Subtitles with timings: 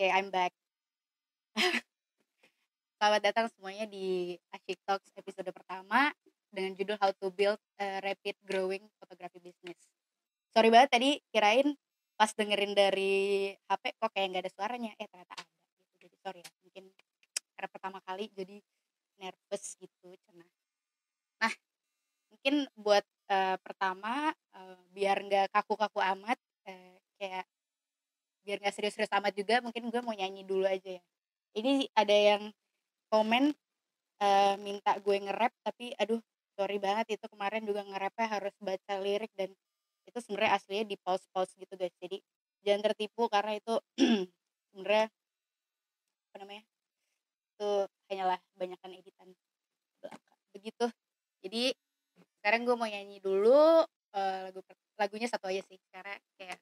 [0.00, 0.56] Oke, I'm back.
[2.96, 6.08] Selamat datang semuanya di Asyik Talks episode pertama
[6.48, 9.76] dengan judul How to Build a Rapid Growing Photography Business.
[10.56, 11.76] Sorry banget tadi kirain
[12.16, 15.44] pas dengerin dari HP kok kayak nggak ada suaranya, eh ternyata ada.
[15.68, 15.92] Gitu.
[16.00, 16.84] Jadi sorry ya, mungkin
[17.52, 18.56] karena pertama kali jadi
[19.20, 20.48] nervous gitu, cenah.
[21.44, 21.52] Nah,
[22.32, 26.40] mungkin buat uh, pertama uh, biar nggak kaku-kaku amat,
[26.72, 27.44] uh, kayak
[28.44, 31.02] biar nggak serius-serius amat juga mungkin gue mau nyanyi dulu aja ya.
[31.56, 32.42] Ini ada yang
[33.10, 33.52] komen
[34.22, 36.20] uh, minta gue nge-rap tapi aduh
[36.54, 39.50] sorry banget itu kemarin juga nge-rapnya harus baca lirik dan
[40.06, 41.94] itu sebenarnya aslinya di pause-pause gitu guys.
[41.98, 42.20] Jadi
[42.64, 43.74] jangan tertipu karena itu
[44.70, 45.06] sebenarnya
[46.30, 46.62] apa namanya
[47.56, 47.70] itu
[48.12, 49.28] hanyalah banyakkan editan
[50.54, 50.86] begitu.
[51.40, 51.72] Jadi
[52.40, 53.84] sekarang gue mau nyanyi dulu
[54.16, 54.60] uh, lagu
[54.96, 56.58] lagunya satu aja sih karena kayak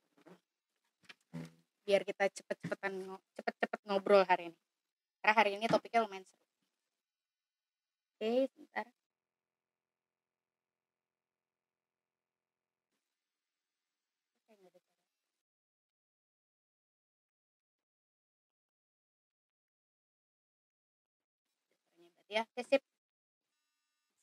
[1.89, 2.93] biar kita cepet-cepetan
[3.41, 4.59] cepet-cepet ngobrol hari ini.
[5.25, 6.37] Karena hari ini topiknya lumayan seru.
[8.21, 8.87] Oke sebentar.
[22.29, 22.83] Ya sip.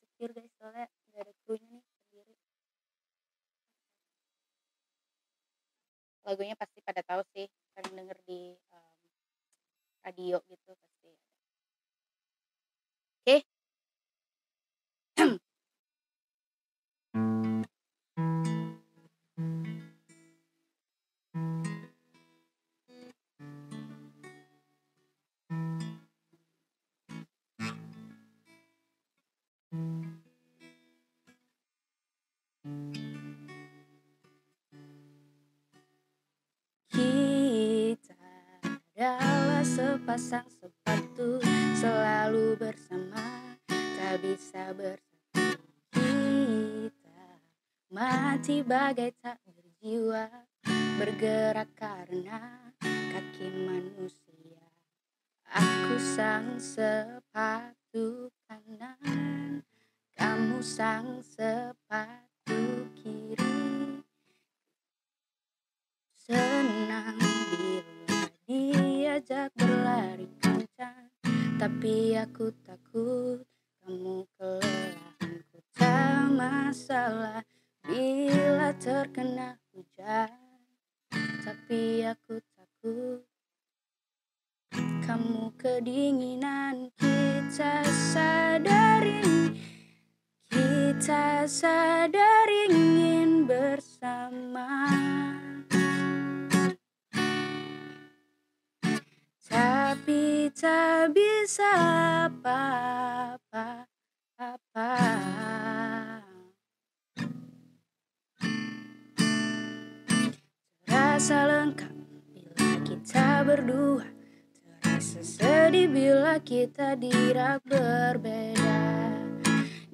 [0.00, 1.85] Secure guys soalnya gak ada krunya nih
[6.26, 8.98] lagunya pasti pada tahu sih sering denger di um,
[10.02, 11.10] radio gitu pasti
[40.16, 41.44] sepasang sepatu
[41.76, 45.60] selalu bersama tak bisa bersatu
[45.92, 47.28] kita
[47.92, 50.24] mati bagai tak berjiwa
[50.96, 52.40] bergerak karena
[52.88, 54.64] kaki manusia.
[55.52, 57.65] Aku sang sepatu
[113.56, 114.04] berdua.
[114.84, 118.84] Terasa sedih bila kita dirak berbeda.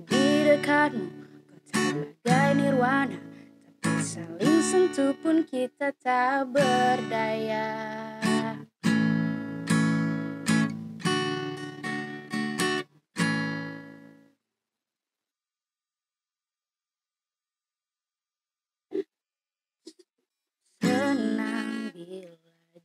[0.03, 1.07] Di dekatmu
[1.39, 3.19] kau terbagai nirwana.
[3.79, 7.71] Tapi saling sentuh pun kita tak berdaya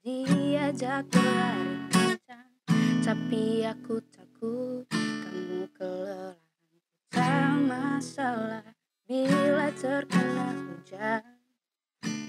[0.01, 2.49] diajak berlari kencang
[3.05, 6.47] Tapi aku takut kamu kelelahan
[7.07, 8.67] Tak masalah.
[9.07, 11.23] Bila terkena hujan.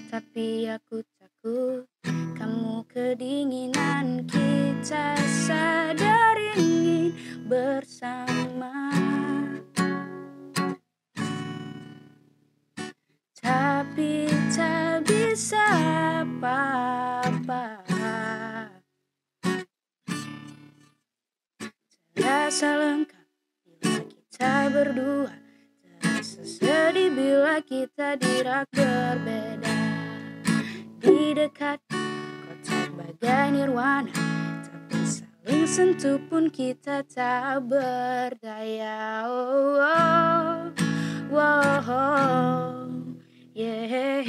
[0.09, 1.85] Tapi aku takut
[2.33, 4.25] kamu kedinginan.
[4.25, 7.13] Kita sadar ingin
[7.45, 8.89] bersama.
[13.37, 15.65] Tapi tak bisa
[16.25, 17.18] apa-apa
[22.49, 23.25] Terasa lengkap
[23.77, 25.29] bila kita berdua
[26.01, 29.77] Terasa sedih bila kita dirak berbeda.
[30.97, 34.09] Di dekat kota bagai nirwana
[34.65, 39.29] Tapi saling sentuh pun kita tak berdaya.
[39.29, 40.73] Oh, oh,
[41.29, 42.89] oh, oh.
[43.53, 44.25] Yeah,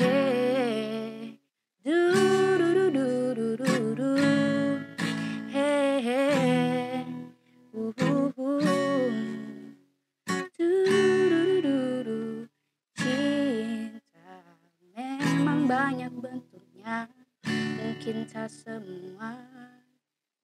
[15.90, 17.10] banyak bentuknya.
[17.50, 19.42] Mungkin tak semua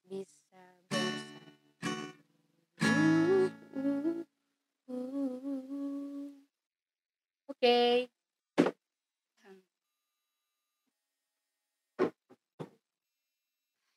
[0.02, 0.58] bisa
[0.90, 1.62] bersatu.
[7.46, 8.10] Oke.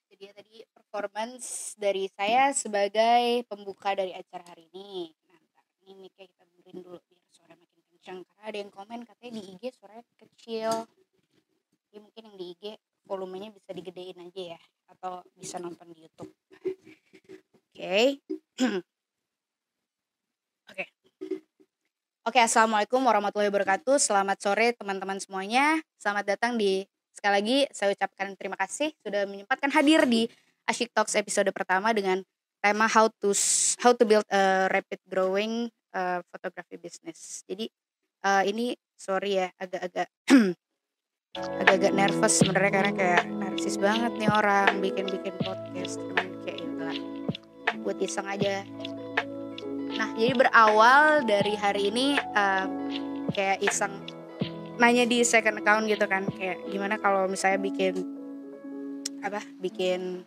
[0.06, 5.10] Jadi ya tadi performance dari saya sebagai pembuka dari acara hari ini.
[5.26, 5.42] Nah,
[5.90, 9.58] ini kayak kita benerin dulu biar suara makin kencang karena ada yang komen katanya di
[9.58, 10.86] IG suaranya kecil.
[11.90, 12.64] Mungkin yang di IG
[13.10, 14.60] volumenya bisa digedein aja ya
[14.94, 16.30] atau bisa nonton di YouTube.
[17.74, 18.22] Oke.
[20.70, 20.86] Oke.
[22.30, 23.98] Oke, Assalamualaikum warahmatullahi wabarakatuh.
[23.98, 25.82] Selamat sore teman-teman semuanya.
[25.98, 30.30] Selamat datang di sekali lagi saya ucapkan terima kasih sudah menyempatkan hadir di
[30.70, 32.22] Asyik Talks episode pertama dengan
[32.62, 33.34] tema how to
[33.82, 37.42] how to build a rapid growing uh, photography business.
[37.50, 37.66] Jadi
[38.22, 40.08] uh, ini sorry ya agak-agak
[41.38, 46.92] agak-agak nervous sebenarnya karena kayak narsis banget nih orang bikin-bikin podcast cuman kayak ya
[47.86, 48.66] buat iseng aja.
[49.94, 52.66] Nah jadi berawal dari hari ini uh,
[53.30, 53.94] kayak iseng
[54.82, 56.26] nanya di second account gitu kan.
[56.34, 57.94] Kayak gimana kalau misalnya bikin
[59.22, 60.26] apa bikin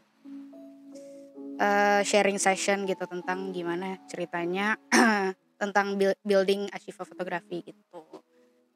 [1.58, 4.78] uh, sharing session gitu tentang gimana ceritanya
[5.62, 8.22] tentang building Ashifa fotografi gitu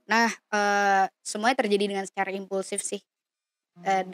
[0.06, 3.02] Nah, uh, semuanya terjadi dengan secara impulsif sih.
[3.82, 4.06] Uh,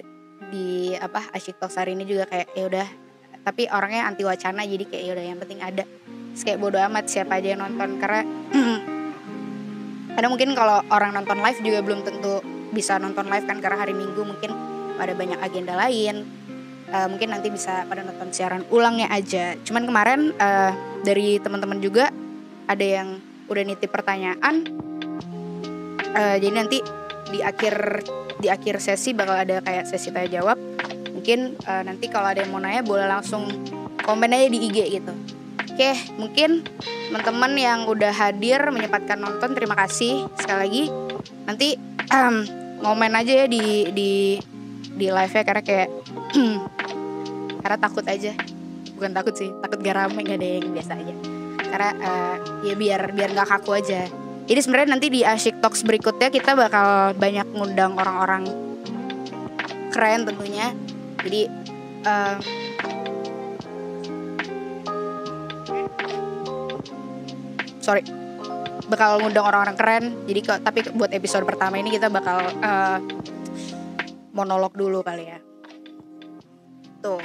[0.50, 2.88] di apa Asyik hari ini juga kayak ya udah
[3.46, 5.84] tapi orangnya anti wacana jadi kayak ya udah yang penting ada.
[6.32, 8.24] Terus kayak bodo amat siapa aja yang nonton karena
[10.18, 12.40] ada mungkin kalau orang nonton live juga belum tentu
[12.72, 14.50] bisa nonton live kan karena hari Minggu mungkin
[14.96, 16.24] ada banyak agenda lain.
[16.92, 19.56] Uh, mungkin nanti bisa pada nonton siaran ulangnya aja.
[19.64, 20.72] Cuman kemarin uh,
[21.04, 22.12] dari teman-teman juga
[22.68, 24.81] ada yang udah nitip pertanyaan
[26.12, 26.78] uh, jadi nanti
[27.32, 28.04] di akhir
[28.42, 30.58] di akhir sesi bakal ada kayak sesi tanya jawab.
[31.12, 33.46] Mungkin uh, nanti kalau ada yang mau nanya boleh langsung
[34.02, 35.12] komen aja di IG gitu.
[35.72, 36.66] Oke mungkin
[37.08, 40.84] teman-teman yang udah hadir menyempatkan nonton terima kasih sekali lagi.
[41.48, 41.68] Nanti
[42.12, 42.44] um,
[42.82, 44.10] ngomen aja ya di di
[44.92, 45.88] di live ya karena kayak
[47.62, 48.32] karena takut aja.
[48.98, 50.40] Bukan takut sih takut gak rame gak
[50.72, 51.14] biasa aja.
[51.72, 52.36] Karena uh,
[52.68, 57.14] ya biar biar nggak kaku aja jadi sebenarnya nanti di Asyik Talks berikutnya kita bakal
[57.14, 58.50] banyak ngundang orang-orang
[59.94, 60.74] keren tentunya.
[61.22, 61.46] Jadi
[62.02, 62.36] uh,
[67.78, 68.02] sorry
[68.90, 70.04] bakal ngundang orang-orang keren.
[70.26, 72.98] Jadi kok tapi buat episode pertama ini kita bakal uh,
[74.34, 75.38] monolog dulu kali ya.
[76.98, 77.22] Tuh.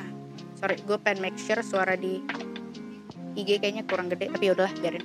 [0.00, 0.10] Nah,
[0.56, 2.20] sorry, gue pengen make sure suara di
[3.36, 5.04] IG kayaknya kurang gede tapi yaudahlah biarin.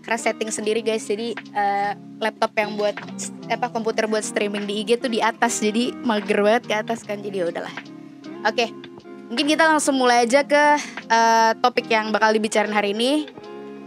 [0.00, 2.96] Karena setting sendiri guys jadi uh, laptop yang buat
[3.48, 7.18] apa komputer buat streaming di IG tuh di atas jadi mager banget ke atas kan
[7.18, 7.72] jadi yaudahlah
[8.44, 8.68] oke okay.
[9.28, 10.64] mungkin kita langsung mulai aja ke
[11.10, 13.30] uh, topik yang bakal dibicarain hari ini.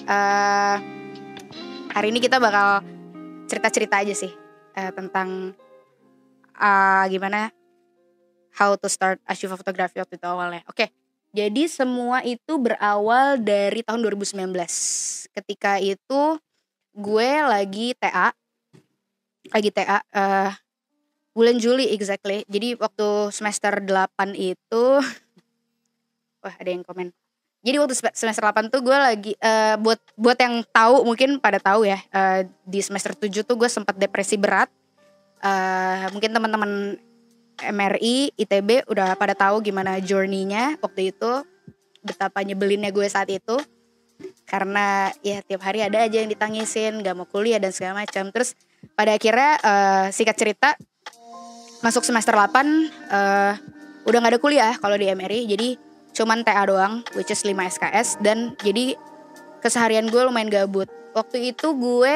[0.03, 0.75] Uh,
[1.95, 2.83] hari ini kita bakal
[3.47, 4.31] cerita-cerita aja sih
[4.75, 5.55] uh, tentang
[6.59, 7.51] uh, gimana
[8.55, 10.63] how to start Ashifa Photography waktu itu awalnya.
[10.67, 11.02] Oke okay
[11.33, 14.53] jadi semua itu berawal dari tahun 2019.
[15.33, 16.37] Ketika itu
[16.93, 18.29] gue lagi TA,
[19.49, 20.51] lagi TA uh, eh,
[21.33, 22.45] bulan Juli exactly.
[22.45, 24.85] Jadi waktu semester 8 itu,
[26.45, 27.09] wah ada yang komen.
[27.65, 31.89] Jadi waktu semester 8 tuh gue lagi uh, buat buat yang tahu mungkin pada tahu
[31.89, 34.69] ya uh, di semester 7 tuh gue sempat depresi berat.
[35.41, 37.01] Uh, mungkin teman-teman
[37.61, 41.45] MRI, ITB udah pada tahu gimana journey-nya waktu itu,
[42.03, 43.57] betapa nyebelinnya gue saat itu.
[44.45, 48.29] Karena ya tiap hari ada aja yang ditangisin, gak mau kuliah dan segala macam.
[48.29, 48.53] Terus
[48.93, 50.69] pada akhirnya uh, singkat cerita
[51.83, 53.53] masuk semester 8 uh, eh,
[54.07, 55.49] udah gak ada kuliah kalau di MRI.
[55.49, 55.75] Jadi
[56.13, 58.95] cuman TA doang, which is 5 SKS dan jadi
[59.59, 60.87] keseharian gue lumayan gabut.
[61.17, 62.15] Waktu itu gue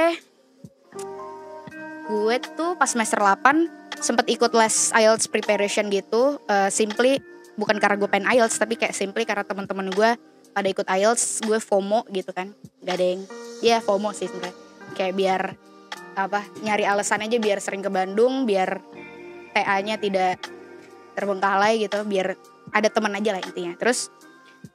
[2.08, 7.17] gue tuh pas semester 8 sempat ikut les IELTS preparation gitu uh, simply
[7.57, 10.09] bukan karena gue pengen IELTS tapi kayak simply karena teman-teman gue
[10.53, 12.53] pada ikut IELTS gue FOMO gitu kan.
[12.81, 13.21] Gak ada yang
[13.61, 14.57] ya FOMO sih sebenarnya.
[14.97, 15.41] Kayak biar
[16.17, 18.81] apa nyari alasan aja biar sering ke Bandung biar
[19.53, 20.41] TA-nya tidak
[21.13, 22.33] terbengkalai gitu biar
[22.73, 23.77] ada teman aja lah intinya.
[23.77, 24.09] Terus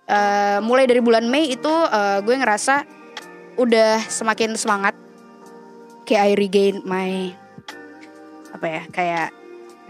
[0.07, 2.87] uh, mulai dari bulan Mei itu uh, gue ngerasa
[3.59, 4.95] udah semakin semangat.
[6.03, 7.42] Kayak I regain my
[8.53, 9.29] apa ya kayak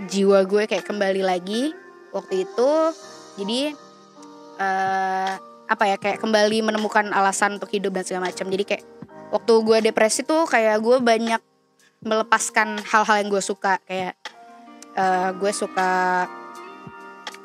[0.09, 1.75] jiwa gue kayak kembali lagi
[2.15, 2.71] waktu itu.
[3.41, 3.61] Jadi
[4.61, 5.33] uh,
[5.67, 8.47] apa ya kayak kembali menemukan alasan untuk hidup dan segala macam.
[8.49, 8.85] Jadi kayak
[9.33, 11.41] waktu gue depresi tuh kayak gue banyak
[12.03, 13.81] melepaskan hal-hal yang gue suka.
[13.89, 14.15] Kayak
[14.97, 15.91] uh, gue suka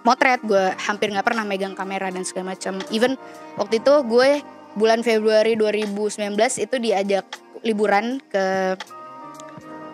[0.08, 2.80] motret gue hampir nggak pernah megang kamera dan segala macam.
[2.92, 3.20] Even
[3.60, 4.40] waktu itu gue
[4.78, 7.26] bulan Februari 2019 itu diajak
[7.66, 8.78] liburan ke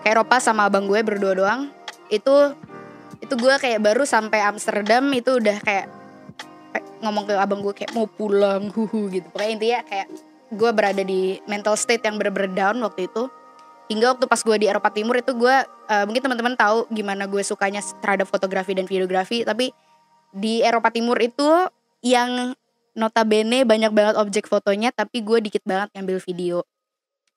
[0.04, 1.62] Eropa sama abang gue berdua doang
[2.12, 2.54] itu
[3.24, 5.88] itu gue kayak baru sampai Amsterdam itu udah kayak
[7.04, 9.28] ngomong ke abang gue kayak mau pulang huhu gitu.
[9.32, 10.08] Pokoknya intinya kayak
[10.54, 13.28] gue berada di mental state yang bener-bener down waktu itu.
[13.92, 17.44] Hingga waktu pas gue di Eropa Timur itu gue uh, mungkin teman-teman tahu gimana gue
[17.44, 19.76] sukanya terhadap fotografi dan videografi tapi
[20.32, 21.68] di Eropa Timur itu
[22.00, 22.56] yang
[22.96, 26.64] notabene banyak banget objek fotonya tapi gue dikit banget ngambil video.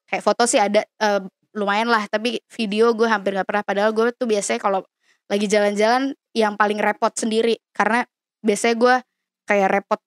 [0.06, 3.64] Kayak foto sih ada uh, lumayan lah tapi video gue hampir nggak pernah.
[3.64, 4.84] Padahal gue tuh biasanya kalau
[5.26, 7.56] lagi jalan-jalan yang paling repot sendiri.
[7.72, 8.04] Karena
[8.44, 8.94] biasanya gue
[9.48, 10.00] kayak repot.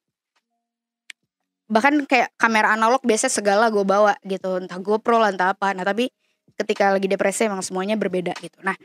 [1.70, 4.62] Bahkan kayak kamera analog biasanya segala gue bawa gitu.
[4.62, 5.74] Entah GoPro lah entah apa.
[5.74, 6.14] Nah tapi
[6.54, 8.62] ketika lagi depresi emang semuanya berbeda gitu.
[8.62, 8.78] Nah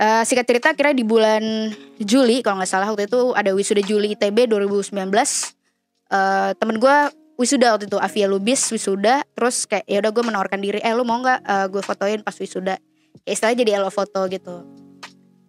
[0.00, 4.16] uh, singkat cerita kira di bulan Juli kalau nggak salah waktu itu ada wisuda Juli
[4.16, 6.96] ITB 2019 uh, temen gue
[7.36, 11.04] wisuda waktu itu Avia Lubis wisuda terus kayak ya udah gue menawarkan diri eh lu
[11.04, 12.80] mau nggak uh, gue fotoin pas wisuda?
[13.24, 14.64] Ya istilahnya jadi elo foto gitu.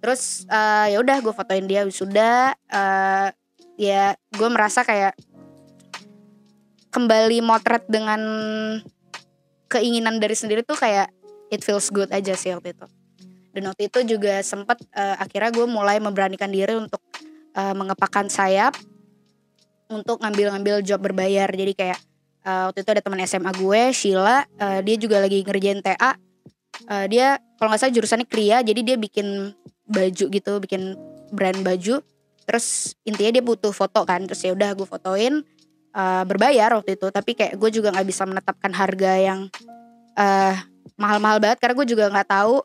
[0.03, 3.27] Terus uh, ya udah gue fotoin dia wisuda uh,
[3.79, 5.15] ya gue merasa kayak
[6.91, 8.19] kembali motret dengan
[9.67, 11.11] keinginan dari sendiri tuh kayak
[11.51, 12.87] it feels good aja sih waktu itu.
[13.55, 17.01] Dan waktu itu juga sempat uh, akhirnya gue mulai memberanikan diri untuk
[17.57, 18.75] uh, mengepakkan sayap
[19.91, 21.47] untuk ngambil-ngambil job berbayar.
[21.47, 21.99] Jadi kayak
[22.47, 26.15] uh, waktu itu ada teman SMA gue Sheila uh, dia juga lagi ngerjain TA
[26.87, 29.51] uh, dia kalau nggak salah jurusannya kria jadi dia bikin
[29.87, 30.95] baju gitu bikin
[31.33, 32.03] brand baju.
[32.47, 35.43] Terus intinya dia butuh foto kan terus ya udah gue fotoin
[35.91, 37.07] uh, berbayar waktu itu.
[37.11, 39.39] Tapi kayak gue juga nggak bisa menetapkan harga yang
[40.15, 40.55] uh,
[40.95, 42.63] mahal-mahal banget karena gue juga nggak tahu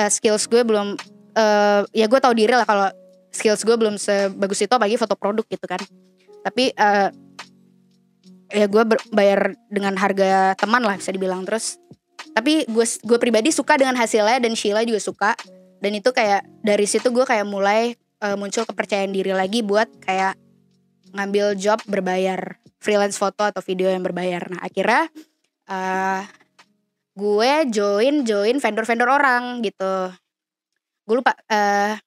[0.00, 0.96] uh, skills gue belum
[1.36, 2.88] uh, ya gue tahu diri lah kalau
[3.32, 5.80] skills gue belum sebagus itu apalagi foto produk gitu kan
[6.42, 7.08] tapi uh,
[8.52, 11.42] ya gue bayar dengan harga teman lah bisa dibilang.
[11.48, 11.80] Terus
[12.36, 15.32] tapi gue gue pribadi suka dengan hasilnya dan Sheila juga suka.
[15.82, 20.38] Dan itu kayak dari situ gue kayak mulai uh, muncul kepercayaan diri lagi buat kayak
[21.12, 24.46] ngambil job berbayar freelance foto atau video yang berbayar.
[24.46, 25.10] Nah akhirnya
[25.66, 26.22] uh,
[27.12, 30.14] gue join join vendor-vendor orang gitu.
[31.02, 31.98] Gue lupa uh,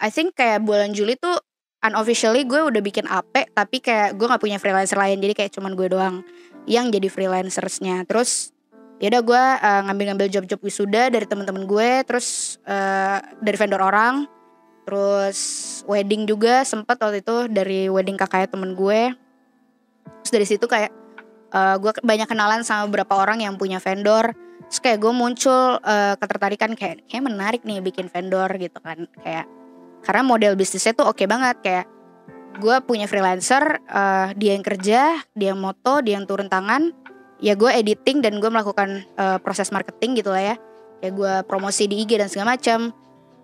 [0.00, 1.38] I think kayak bulan Juli tuh
[1.80, 5.72] unofficially gue udah bikin AP tapi kayak gue nggak punya freelancer lain jadi kayak cuman
[5.72, 6.20] gue doang
[6.68, 8.04] yang jadi freelancersnya.
[8.04, 8.52] Terus
[9.00, 14.28] ya udah gue uh, ngambil-ngambil job-job wisuda dari teman-teman gue terus uh, dari vendor orang
[14.84, 15.38] terus
[15.88, 19.14] wedding juga sempat waktu itu dari wedding kakaknya temen gue.
[20.20, 20.92] Terus dari situ kayak
[21.54, 24.36] uh, gue banyak kenalan sama beberapa orang yang punya vendor.
[24.68, 29.48] Terus kayak gue muncul uh, ketertarikan kayak kayak menarik nih bikin vendor gitu kan kayak
[30.04, 31.86] karena model bisnisnya tuh oke okay banget kayak
[32.60, 36.92] gue punya freelancer uh, dia yang kerja dia yang moto dia yang turun tangan
[37.40, 40.56] ya gue editing dan gue melakukan uh, proses marketing gitu lah ya.
[41.00, 42.92] Kayak gue promosi di IG dan segala macam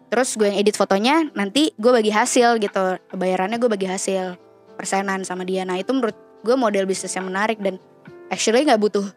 [0.07, 3.01] terus gue yang edit fotonya nanti gue bagi hasil gitu.
[3.17, 4.37] Bayarannya gue bagi hasil
[4.77, 5.65] persenan sama dia.
[5.65, 7.81] Nah itu menurut gue model bisnis yang menarik dan
[8.29, 9.09] actually nggak butuh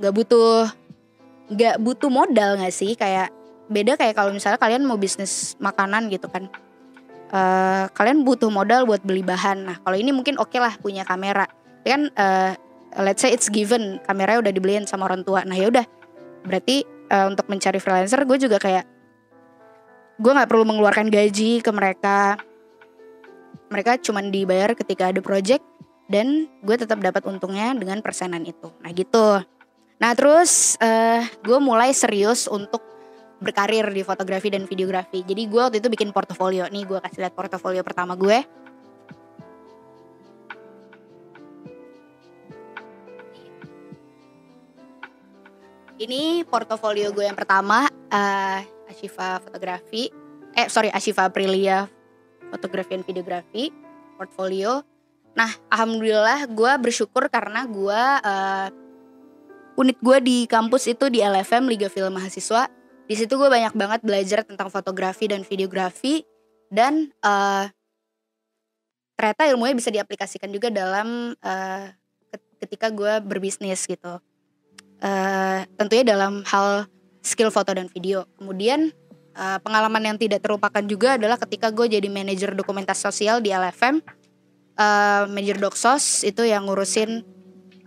[0.00, 0.66] nggak butuh
[1.52, 2.96] nggak butuh modal nggak sih?
[2.96, 3.30] Kayak
[3.68, 6.48] beda kayak kalau misalnya kalian mau bisnis makanan gitu kan
[7.34, 9.66] uh, kalian butuh modal buat beli bahan.
[9.66, 11.50] Nah kalau ini mungkin oke okay lah punya kamera.
[11.82, 12.54] Kan uh,
[13.02, 15.42] let's say it's given kameranya udah dibeliin sama orang tua.
[15.42, 15.84] Nah ya udah.
[16.46, 18.86] Berarti uh, untuk mencari freelancer gue juga kayak
[20.14, 22.38] gue nggak perlu mengeluarkan gaji ke mereka.
[23.74, 25.66] Mereka cuma dibayar ketika ada project
[26.06, 28.70] dan gue tetap dapat untungnya dengan persenan itu.
[28.78, 29.42] Nah gitu.
[29.98, 32.93] Nah terus uh, gue mulai serius untuk
[33.42, 35.22] berkarir di fotografi dan videografi.
[35.26, 36.66] Jadi gue waktu itu bikin portofolio.
[36.70, 38.42] Nih gue kasih lihat portofolio pertama gue.
[45.94, 48.60] Ini portofolio gue yang pertama uh,
[48.90, 50.10] Ashifa Fotografi.
[50.54, 51.86] Eh sorry Ashifa Aprilia
[52.50, 54.86] Fotografi dan Videografi portfolio
[55.34, 58.68] nah alhamdulillah gue bersyukur karena gue uh,
[59.74, 62.70] unit gue di kampus itu di LFM Liga Film Mahasiswa
[63.04, 66.24] di situ gue banyak banget belajar tentang fotografi dan videografi
[66.72, 67.68] dan uh,
[69.14, 71.84] ternyata ilmunya bisa diaplikasikan juga dalam uh,
[72.58, 74.18] ketika gue berbisnis gitu
[75.04, 76.88] uh, tentunya dalam hal
[77.24, 78.28] skill foto dan video.
[78.36, 78.92] Kemudian
[79.36, 84.04] uh, pengalaman yang tidak terlupakan juga adalah ketika gue jadi manajer dokumentasi sosial di LFM,
[84.80, 87.24] uh, manajer doksos itu yang ngurusin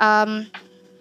[0.01, 0.31] um,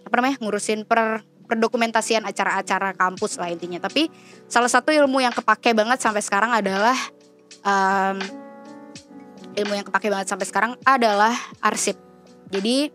[0.06, 3.80] apa namanya ngurusin per perdokumentasian acara-acara kampus lah intinya.
[3.80, 4.10] Tapi
[4.50, 6.98] salah satu ilmu yang kepake banget sampai sekarang adalah
[7.62, 8.18] um,
[9.56, 11.96] ilmu yang kepake banget sampai sekarang adalah arsip.
[12.50, 12.90] Jadi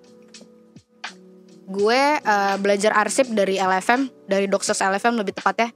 [1.71, 5.71] gue uh, belajar arsip dari LFM dari Doksos LFM lebih tepatnya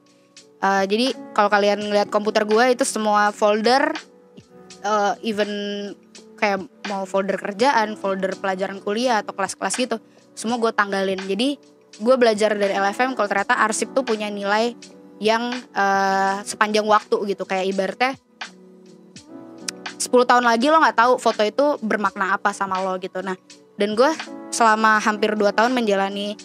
[0.65, 3.91] Uh, jadi kalau kalian ngeliat komputer gue itu semua folder,
[4.82, 5.46] uh, even
[6.41, 9.98] kayak mau folder kerjaan, folder pelajaran kuliah atau kelas-kelas gitu,
[10.34, 11.22] semua gue tanggalin.
[11.22, 11.62] Jadi
[12.00, 14.75] gue belajar dari LFM kalau ternyata arsip tuh punya nilai
[15.20, 17.48] yang uh, sepanjang waktu gitu.
[17.48, 18.12] Kayak ibaratnya
[19.96, 23.24] 10 tahun lagi lo nggak tahu foto itu bermakna apa sama lo gitu.
[23.24, 23.36] Nah
[23.75, 24.12] dan gue
[24.52, 26.36] selama hampir 2 tahun menjalani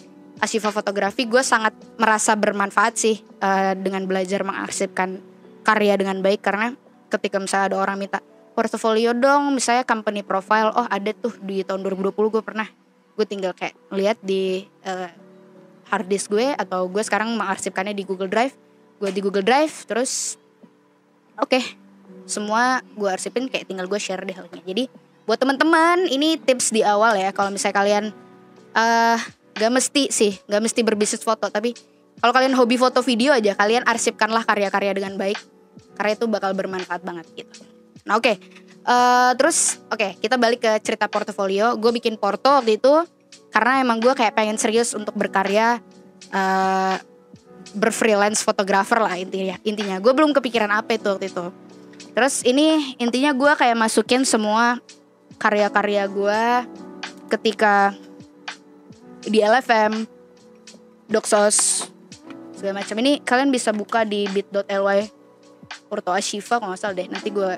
[0.41, 5.21] Ashifa fotografi gue sangat merasa bermanfaat sih uh, dengan belajar mengarsipkan
[5.61, 6.41] karya dengan baik.
[6.41, 6.73] Karena
[7.13, 8.19] ketika misalnya ada orang minta
[8.57, 10.73] portofolio dong misalnya company profile.
[10.73, 12.65] Oh ada tuh di tahun 2020 gue pernah.
[13.13, 15.13] Gue tinggal kayak lihat di uh,
[15.91, 18.55] hard disk gue atau gue sekarang mengarsipkannya di Google Drive
[19.03, 20.39] gue di Google Drive terus
[21.35, 21.63] oke okay,
[22.23, 24.87] semua gue arsipin kayak tinggal gue share deh halnya jadi
[25.27, 28.05] buat teman-teman ini tips di awal ya kalau misalnya kalian
[28.73, 29.19] uh,
[29.55, 31.75] Gak mesti sih, gak mesti berbisnis foto, tapi
[32.23, 35.37] kalau kalian hobi foto video aja, kalian arsipkanlah karya-karya dengan baik,
[35.99, 37.67] karena itu bakal bermanfaat banget gitu.
[38.07, 38.35] Nah oke, okay.
[38.87, 41.75] uh, eh, terus oke okay, kita balik ke cerita portofolio.
[41.75, 42.93] Gue bikin porto waktu itu
[43.51, 45.83] karena emang gue kayak pengen serius untuk berkarya,
[46.31, 46.95] uh,
[47.75, 49.59] berfreelance fotografer lah intinya.
[49.67, 51.45] Intinya gue belum kepikiran apa itu waktu itu.
[52.11, 54.79] Terus ini intinya gue kayak masukin semua
[55.39, 56.41] karya-karya gue
[57.31, 57.95] ketika
[59.23, 60.07] di LFM,
[61.11, 61.87] Doxos,
[62.55, 62.95] segala macam.
[62.99, 65.11] Ini kalian bisa buka di bit.ly
[65.87, 67.07] Porto Ashifa kalau nggak salah deh.
[67.07, 67.51] Nanti gue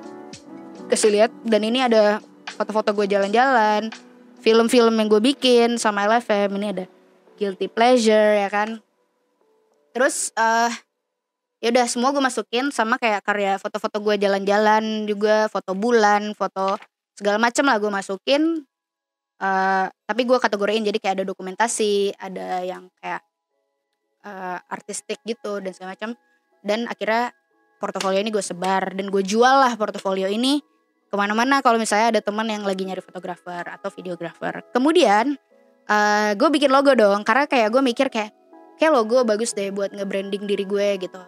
[0.90, 1.30] kasih lihat.
[1.42, 2.18] Dan ini ada
[2.54, 3.90] foto-foto gue jalan-jalan,
[4.44, 6.52] film-film yang gue bikin sama LFM.
[6.60, 6.84] Ini ada
[7.40, 8.84] guilty pleasure ya kan.
[9.96, 10.68] Terus uh,
[11.64, 16.76] ya udah semua gue masukin sama kayak karya foto-foto gue jalan-jalan juga, foto bulan, foto
[17.14, 18.42] segala macam lah gue masukin
[19.38, 23.22] uh, tapi gue kategoriin jadi kayak ada dokumentasi ada yang kayak
[24.26, 26.10] uh, artistik gitu dan segala macam
[26.66, 27.30] dan akhirnya
[27.78, 30.58] portofolio ini gue sebar dan gue jual lah portofolio ini
[31.14, 34.66] ke mana-mana kalau misalnya ada teman yang lagi nyari fotografer atau videografer.
[34.74, 35.38] Kemudian
[35.86, 38.34] uh, gue bikin logo dong karena kayak gue mikir kayak
[38.74, 41.22] kayak logo bagus deh buat nge-branding diri gue gitu.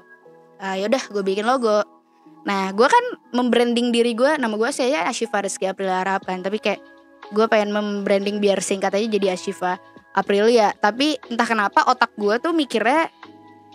[0.59, 1.87] Uh, yaudah gue bikin logo.
[2.43, 6.83] Nah gue kan membranding diri gue nama gue saya Ashifa Rizky Aprilia Harapan tapi kayak
[7.31, 9.79] gue pengen membranding biar singkat aja jadi Ashifa
[10.19, 10.75] Aprilia.
[10.83, 13.07] Tapi entah kenapa otak gue tuh mikirnya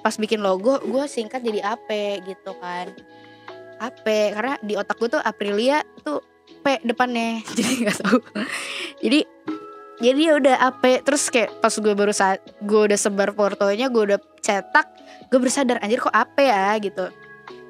[0.04, 1.88] pas bikin logo gue singkat jadi AP
[2.28, 2.92] gitu kan
[3.82, 6.22] AP karena di otak gue tuh Aprilia tuh
[6.62, 8.20] P depannya jadi nggak tahu.
[9.02, 9.20] Jadi
[10.02, 14.04] jadi ya udah AP terus kayak pas gue baru saat gue udah sebar fotonya gue
[14.14, 14.88] udah cetak
[15.30, 16.78] gue bersadar anjir kok AP ya?
[16.78, 17.06] Gitu.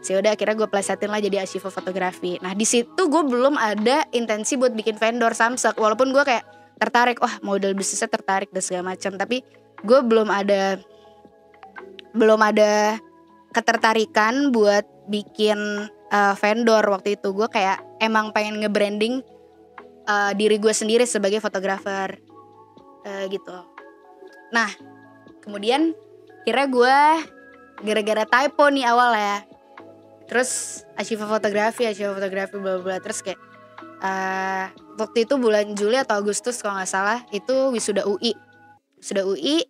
[0.01, 2.41] Sih udah akhirnya gue plesetin lah jadi Ashifa fotografi.
[2.41, 6.43] Nah di situ gue belum ada intensi buat bikin vendor samsak walaupun gue kayak
[6.81, 9.13] tertarik wah model bisnisnya tertarik dan segala macam.
[9.13, 9.45] Tapi
[9.85, 10.81] gue belum ada
[12.11, 12.97] belum ada
[13.51, 15.59] ketertarikan buat bikin
[16.11, 17.31] uh, vendor waktu itu.
[17.31, 19.23] Gue kayak emang pengen nge-branding
[20.05, 22.19] uh, diri gue sendiri sebagai fotografer
[23.07, 23.57] uh, gitu.
[24.51, 24.69] Nah
[25.41, 25.97] kemudian
[26.45, 26.97] kira gue
[27.81, 29.37] gara-gara typo nih awal ya
[30.29, 33.41] terus Ashifa fotografi Ashifa fotografi bla bla terus kayak
[33.99, 38.31] uh, waktu itu bulan Juli atau Agustus kalau nggak salah itu wisuda UI
[39.01, 39.65] wisuda UI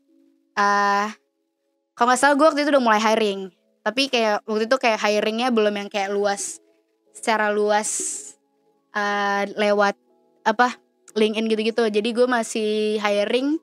[0.60, 1.08] uh,
[1.96, 3.50] kalau nggak salah gue waktu itu udah mulai hiring
[3.82, 6.62] tapi kayak waktu itu kayak hiringnya belum yang kayak luas
[7.12, 7.90] secara luas
[8.94, 9.98] uh, lewat
[10.46, 10.78] apa
[11.18, 11.84] LinkedIn gitu-gitu.
[11.92, 13.60] Jadi gue masih hiring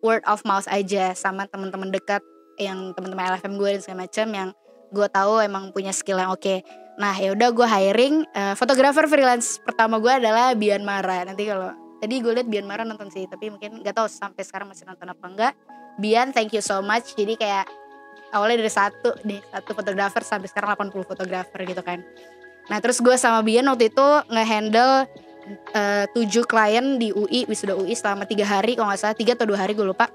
[0.00, 2.22] word of mouth aja sama teman-teman dekat
[2.60, 4.48] yang teman-teman LFM gue dan segala macam yang
[4.90, 6.42] gue tahu emang punya skill yang oke.
[6.42, 6.60] Okay.
[7.00, 11.24] nah ya udah gue hiring uh, fotografer freelance pertama gue adalah Bian Mara.
[11.24, 14.68] Nanti kalau tadi gue liat Bian Mara nonton sih tapi mungkin nggak tahu sampai sekarang
[14.68, 15.52] masih nonton apa enggak.
[15.96, 17.16] Bian thank you so much.
[17.16, 17.64] Jadi kayak
[18.34, 22.02] awalnya dari satu deh satu fotografer sampai sekarang 80 fotografer gitu kan.
[22.70, 25.10] Nah terus gue sama Bian waktu itu ngehandle
[25.74, 29.16] uh, tujuh klien di UI wisuda UI selama tiga hari kalau nggak salah.
[29.16, 30.10] Tiga atau dua hari gue lupa.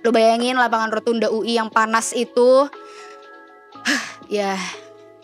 [0.00, 2.68] Lo bayangin lapangan rotunda UI yang panas itu
[4.32, 4.56] ya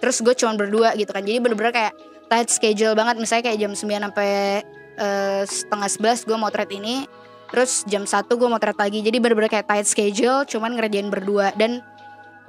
[0.03, 1.23] terus gue cuma berdua gitu kan.
[1.25, 1.95] Jadi bener-bener kayak
[2.29, 3.17] tight schedule banget.
[3.17, 4.31] Misalnya kayak jam 9 sampai
[5.01, 5.89] uh, setengah
[6.21, 6.97] 11 gue motret ini
[7.53, 9.05] terus jam 1 gue motret lagi.
[9.05, 11.53] Jadi bener-bener kayak tight schedule cuman ngerjain berdua.
[11.57, 11.85] Dan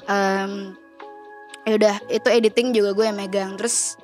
[0.07, 0.75] um,
[1.63, 3.51] ya udah itu editing juga gue yang megang.
[3.55, 3.95] Terus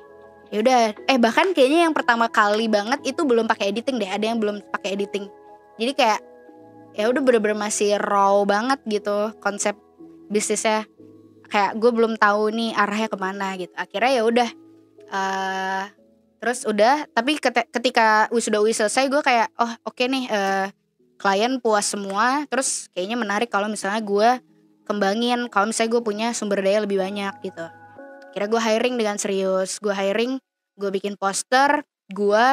[0.52, 0.80] ya udah.
[1.06, 4.10] Eh bahkan kayaknya yang pertama kali banget itu belum pakai editing deh.
[4.10, 5.28] Ada yang belum pakai editing.
[5.80, 6.20] Jadi kayak
[6.96, 9.76] ya udah bener-bener masih raw banget gitu konsep
[10.28, 10.84] bisnisnya.
[11.50, 13.74] Kayak gue belum tahu nih arahnya ke mana gitu.
[13.74, 14.48] Akhirnya ya udah
[15.10, 15.84] uh,
[16.38, 17.10] terus udah.
[17.10, 20.66] Tapi ketika wisuda UI selesai gue kayak oh oke okay nih uh,
[21.20, 22.46] klien puas semua.
[22.48, 24.30] Terus kayaknya menarik kalau misalnya gue
[24.90, 27.66] kembangin kalau misalnya gue punya sumber daya lebih banyak gitu.
[28.34, 30.42] Kira gue hiring dengan serius gue hiring
[30.74, 32.44] gue bikin poster gue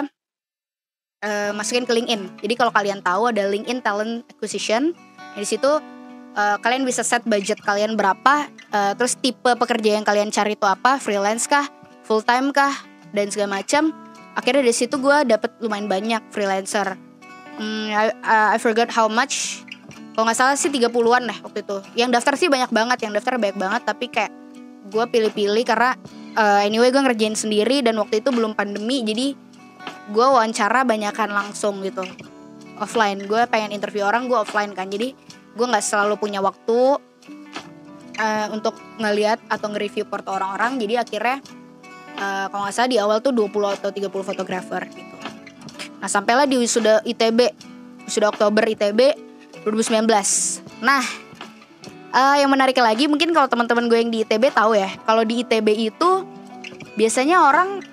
[1.25, 2.45] uh, masukin ke LinkedIn.
[2.45, 4.93] Jadi kalau kalian tahu ada LinkedIn Talent Acquisition
[5.33, 5.69] di situ
[6.37, 10.65] uh, kalian bisa set budget kalian berapa uh, terus tipe pekerja yang kalian cari itu
[10.69, 11.65] apa freelance kah
[12.05, 12.73] full time kah
[13.17, 13.89] dan segala macam.
[14.37, 16.93] Akhirnya dari situ gue dapet lumayan banyak freelancer.
[17.57, 18.13] Hmm, I,
[18.53, 19.65] I forgot how much
[20.17, 21.77] kalau nggak salah sih 30-an lah waktu itu.
[21.93, 24.33] Yang daftar sih banyak banget yang daftar banyak banget tapi kayak
[24.89, 25.93] gue pilih-pilih karena
[26.33, 29.37] uh, anyway gue ngerjain sendiri dan waktu itu belum pandemi jadi
[30.09, 32.01] gue wawancara banyakan langsung gitu.
[32.81, 34.89] Offline gue pengen interview orang gue offline kan.
[34.89, 35.13] Jadi
[35.53, 36.97] gue nggak selalu punya waktu
[38.17, 40.81] uh, untuk ngeliat atau nge-review porto orang-orang.
[40.81, 41.37] Jadi akhirnya
[42.17, 45.13] uh, kalau nggak salah di awal tuh 20 atau 30 fotografer gitu.
[46.01, 47.53] Nah sampailah di wisuda ITB
[48.09, 49.26] wisuda Oktober ITB
[49.67, 50.07] 2019
[50.79, 51.03] nah
[52.15, 55.43] uh, yang menarik lagi mungkin kalau teman-teman gue yang di ITB tahu ya kalau di
[55.43, 56.23] ITB itu
[56.95, 57.83] biasanya orang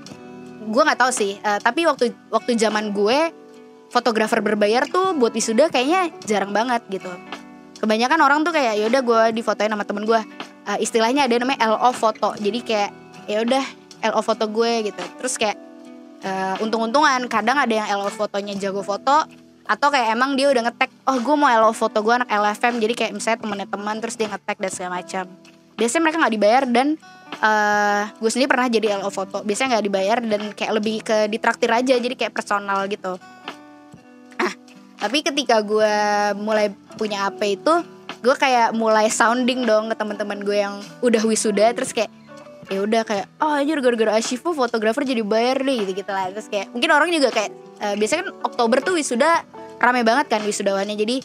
[0.65, 3.45] gue nggak tahu sih uh, tapi waktu waktu zaman gue
[3.95, 7.07] fotografer berbayar tuh buat wisuda kayaknya jarang banget gitu.
[7.79, 10.19] Kebanyakan orang tuh kayak ya udah gue difotoin sama temen gue.
[10.67, 12.35] Uh, istilahnya ada namanya LO foto.
[12.35, 12.91] Jadi kayak
[13.31, 13.65] ya udah
[14.11, 15.05] LO foto gue gitu.
[15.23, 15.57] Terus kayak
[16.27, 19.31] uh, untung-untungan kadang ada yang LO fotonya jago foto
[19.65, 22.95] atau kayak emang dia udah ngetek oh gue mau LO foto gue anak LFM jadi
[22.95, 25.25] kayak misalnya temennya teman terus dia ngetek dan segala macam.
[25.75, 26.89] Biasanya mereka nggak dibayar dan
[27.43, 29.41] uh, gue sendiri pernah jadi LO foto.
[29.43, 33.17] Biasanya nggak dibayar dan kayak lebih ke ditraktir aja jadi kayak personal gitu.
[34.37, 34.55] Ah
[35.01, 35.95] tapi ketika gue
[36.39, 36.69] mulai
[37.01, 37.75] punya apa itu
[38.25, 42.09] gue kayak mulai sounding dong ke teman-teman gue yang udah wisuda terus kayak
[42.73, 46.33] ya udah kayak oh aja gara-gara Ashifu fotografer jadi bayar nih gitu gitu lah.
[46.33, 47.53] Terus kayak mungkin orang juga kayak
[47.85, 49.45] uh, biasanya kan Oktober tuh wisuda
[49.77, 50.97] rame banget kan wisudawannya.
[50.97, 51.21] Jadi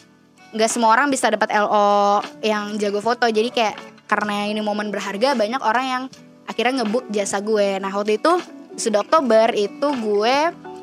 [0.50, 3.24] nggak semua orang bisa dapat LO yang jago foto.
[3.24, 6.02] Jadi kayak karena ini momen berharga banyak orang yang
[6.44, 7.78] akhirnya ngebuk jasa gue.
[7.78, 8.32] Nah waktu itu
[8.74, 10.36] sudah Oktober itu gue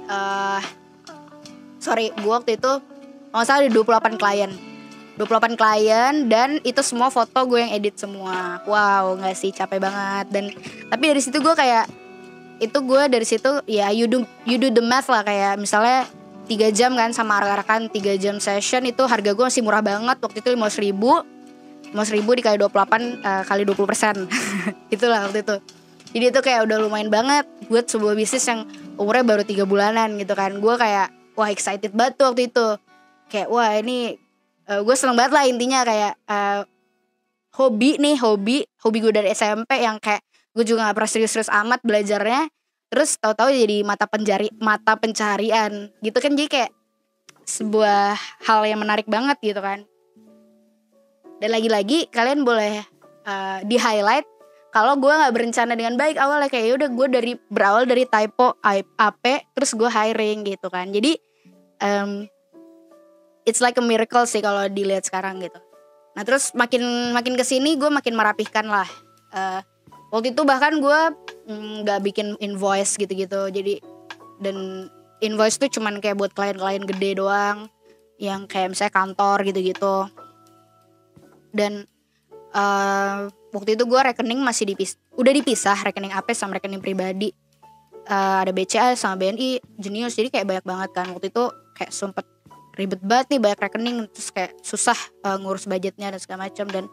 [0.07, 0.61] uh,
[1.77, 2.71] sorry gue waktu itu
[3.35, 4.51] nggak salah ada 28 klien.
[5.17, 8.63] 28 klien dan itu semua foto gue yang edit semua.
[8.63, 10.25] Wow nggak sih capek banget.
[10.31, 10.45] Dan
[10.87, 12.06] tapi dari situ gue kayak
[12.57, 15.21] itu gue dari situ ya you do you do the math lah.
[15.21, 16.09] Kayak misalnya
[16.47, 20.17] tiga jam kan sama rekan-rekan tiga jam session itu harga gue masih murah banget.
[20.17, 21.11] Waktu itu lima ribu
[21.87, 24.15] lima ribu dikali 28 uh, kali 20 persen.
[24.93, 25.55] Itulah waktu itu.
[26.17, 28.63] Jadi itu kayak udah lumayan banget buat sebuah bisnis yang
[28.95, 30.57] umurnya baru tiga bulanan gitu kan.
[30.59, 32.67] Gue kayak wah excited banget tuh waktu itu.
[33.27, 34.15] Kayak wah ini
[34.71, 36.61] uh, gue seneng banget lah intinya kayak uh,
[37.55, 40.21] hobi nih hobi hobi gue dari SMP yang kayak
[40.57, 42.49] gue juga gak pernah serius-serius amat belajarnya.
[42.89, 46.33] Terus tahu-tahu jadi mata pencari mata pencarian gitu kan.
[46.33, 46.71] Jadi kayak
[47.45, 48.17] sebuah
[48.49, 49.85] hal yang menarik banget gitu kan.
[51.37, 52.81] Dan lagi-lagi kalian boleh
[53.29, 54.25] uh, di highlight
[54.73, 56.49] kalau gue nggak berencana dengan baik awalnya.
[56.49, 60.89] Kayak ya udah gue dari berawal dari typo AP terus gue hiring gitu kan.
[60.89, 61.19] Jadi
[61.83, 62.25] um,
[63.45, 65.59] it's like a miracle sih kalau dilihat sekarang gitu.
[66.17, 68.89] Nah terus makin makin ke sini gue makin merapihkan lah
[69.35, 69.61] uh,
[70.11, 70.99] waktu itu bahkan gue
[71.51, 73.51] mm, nggak mm, bikin invoice gitu-gitu.
[73.51, 73.79] Jadi
[74.39, 74.87] dan
[75.19, 77.67] invoice tuh cuman kayak buat klien-klien gede doang.
[78.17, 79.97] Yang kayak misalnya kantor gitu-gitu.
[81.53, 81.85] Dan
[82.53, 87.33] uh, waktu itu gue rekening masih dipis udah dipisah rekening AP sama rekening pribadi.
[88.07, 91.07] Uh, ada BCA sama BNI Genius jadi kayak banyak banget kan.
[91.11, 91.43] Waktu itu
[91.75, 92.25] kayak sempet
[92.77, 93.97] ribet banget nih banyak rekening.
[94.13, 96.65] Terus kayak susah uh, ngurus budgetnya dan segala macam.
[96.71, 96.85] Dan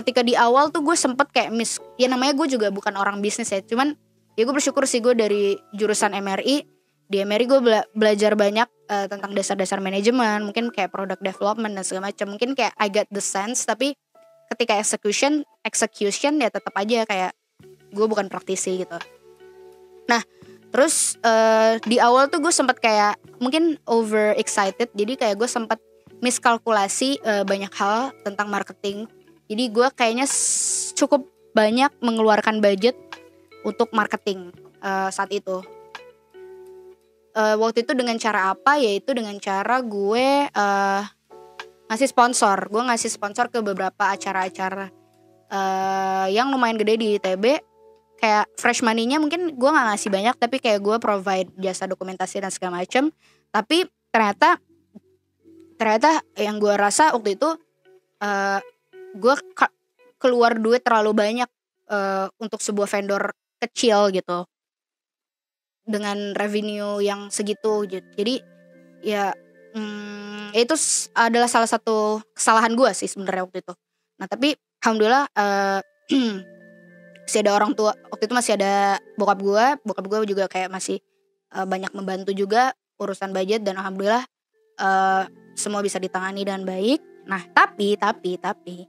[0.00, 3.52] ketika di awal tuh gue sempet kayak miss ya namanya gue juga bukan orang bisnis
[3.52, 3.92] ya cuman
[4.36, 6.64] ya gue bersyukur sih gue dari jurusan MRI
[7.12, 11.84] di MRI gue bela belajar banyak uh, tentang dasar-dasar manajemen mungkin kayak product development dan
[11.84, 13.92] segala macam mungkin kayak I got the sense tapi
[14.48, 17.32] ketika execution execution ya tetap aja kayak
[17.92, 18.96] gue bukan praktisi gitu.
[20.08, 20.24] Nah
[20.72, 25.76] terus uh, di awal tuh gue sempat kayak mungkin over excited jadi kayak gue sempat
[26.24, 29.04] miskalkulasi uh, banyak hal tentang marketing
[29.52, 30.24] jadi gue kayaknya
[30.96, 32.96] cukup banyak mengeluarkan budget
[33.68, 34.48] untuk marketing
[34.80, 35.60] uh, saat itu.
[37.32, 38.80] Uh, waktu itu dengan cara apa?
[38.80, 41.02] Yaitu dengan cara gue uh,
[41.92, 42.56] ngasih sponsor.
[42.72, 44.88] Gue ngasih sponsor ke beberapa acara-acara
[45.52, 47.44] uh, yang lumayan gede di ITB
[48.16, 52.48] kayak fresh money-nya mungkin gue nggak ngasih banyak tapi kayak gue provide jasa dokumentasi dan
[52.48, 53.12] segala macem.
[53.52, 54.56] Tapi ternyata
[55.76, 57.52] ternyata yang gue rasa waktu itu
[58.24, 58.60] uh,
[59.16, 59.34] gue
[60.20, 61.50] keluar duit terlalu banyak
[61.90, 64.46] uh, untuk sebuah vendor kecil gitu.
[65.82, 68.06] Dengan revenue yang segitu gitu.
[68.14, 68.38] Jadi
[69.02, 69.34] ya
[69.74, 70.74] hmm, itu
[71.16, 73.74] adalah salah satu kesalahan gue sih sebenarnya waktu itu.
[74.20, 75.80] Nah tapi alhamdulillah uh,
[77.26, 81.00] masih ada orang tua waktu itu masih ada bokap gue bokap gue juga kayak masih
[81.54, 84.22] uh, banyak membantu juga urusan budget dan alhamdulillah
[84.78, 85.24] uh,
[85.56, 87.00] semua bisa ditangani dengan baik.
[87.26, 88.86] Nah tapi tapi tapi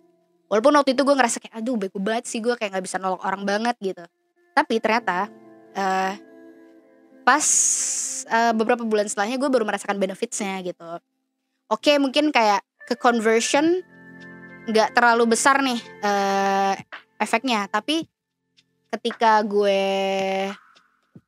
[0.54, 3.18] walaupun waktu itu gue ngerasa kayak aduh bego banget sih gue kayak nggak bisa nolong
[3.26, 4.06] orang banget gitu.
[4.54, 5.26] Tapi ternyata
[5.74, 6.14] uh,
[7.26, 7.46] pas
[8.30, 11.02] uh, beberapa bulan setelahnya gue baru merasakan benefitsnya gitu.
[11.74, 13.82] Oke mungkin kayak ke conversion
[14.70, 16.78] nggak terlalu besar nih uh,
[17.18, 17.66] efeknya.
[17.66, 18.06] Tapi
[18.94, 19.82] ketika gue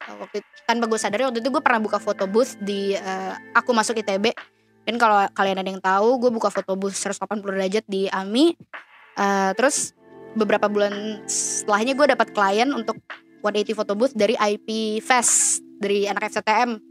[0.05, 3.73] waktu itu, tanpa gue sadari waktu itu gue pernah buka foto booth di uh, aku
[3.73, 4.37] masuk ITB
[4.85, 8.53] dan kalau kalian ada yang tahu gue buka foto booth 180 derajat di AMI
[9.17, 9.95] uh, terus
[10.35, 12.99] beberapa bulan setelahnya gue dapat klien untuk
[13.41, 16.81] 180 photo booth dari IP Fest dari anak FCTM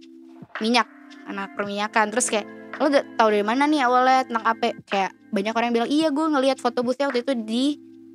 [0.62, 0.86] minyak
[1.26, 2.14] anak perminyakan.
[2.14, 2.46] Terus kayak
[2.78, 6.26] lo tahu dari mana nih awalnya tentang apa kayak banyak orang yang bilang iya gue
[6.26, 7.64] ngelihat foto boothnya waktu itu di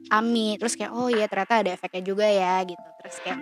[0.09, 2.87] AMI terus kayak oh iya ternyata ada efeknya juga ya gitu.
[3.03, 3.39] Terus kayak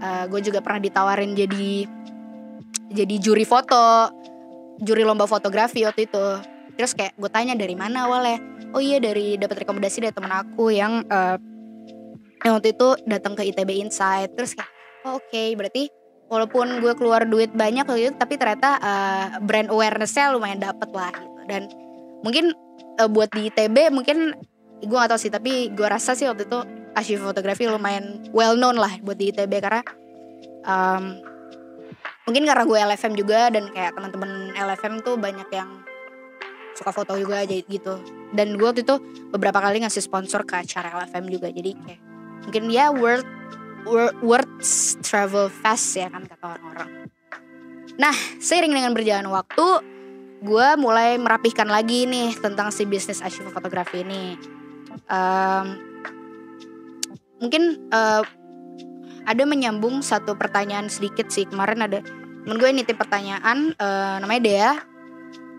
[0.00, 1.84] uh, eh, gue juga pernah ditawarin jadi
[2.90, 4.10] jadi juri foto
[4.80, 6.26] juri lomba fotografi waktu itu
[6.74, 8.38] terus kayak gue tanya dari mana awalnya?
[8.70, 11.36] Oh iya dari dapat rekomendasi dari teman aku yang uh,
[12.44, 14.32] yang waktu itu datang ke ITB Insight.
[14.34, 14.70] Terus kayak
[15.06, 15.26] oh, oke.
[15.28, 15.90] Okay, berarti
[16.30, 21.10] walaupun gue keluar duit banyak waktu itu tapi ternyata uh, brand awarenessnya lumayan dapet lah
[21.10, 21.40] gitu.
[21.50, 21.62] Dan
[22.22, 22.54] mungkin
[23.00, 24.36] uh, buat di ITB mungkin
[24.80, 26.58] gue gak tau sih tapi gue rasa sih waktu itu
[26.96, 29.84] asyik fotografi lumayan well known lah buat di ITB karena
[30.64, 31.20] um,
[32.24, 35.68] mungkin karena gue LFM juga dan kayak teman-teman LFM tuh banyak yang
[36.76, 38.00] suka foto juga aja gitu.
[38.30, 38.96] Dan gue waktu itu
[39.30, 42.00] beberapa kali ngasih sponsor ke acara LFM juga jadi kayak
[42.46, 43.26] mungkin ya world
[44.20, 46.90] words travel fast ya kan kata orang-orang.
[47.96, 49.66] Nah seiring dengan berjalan waktu
[50.40, 54.40] gue mulai merapihkan lagi nih tentang si bisnis archive fotografi ini.
[55.10, 55.66] Um,
[57.40, 58.24] mungkin uh,
[59.28, 61.44] ada menyambung satu pertanyaan sedikit sih.
[61.44, 62.00] Kemarin ada
[62.40, 64.72] temen gue nitip pertanyaan uh, namanya Dea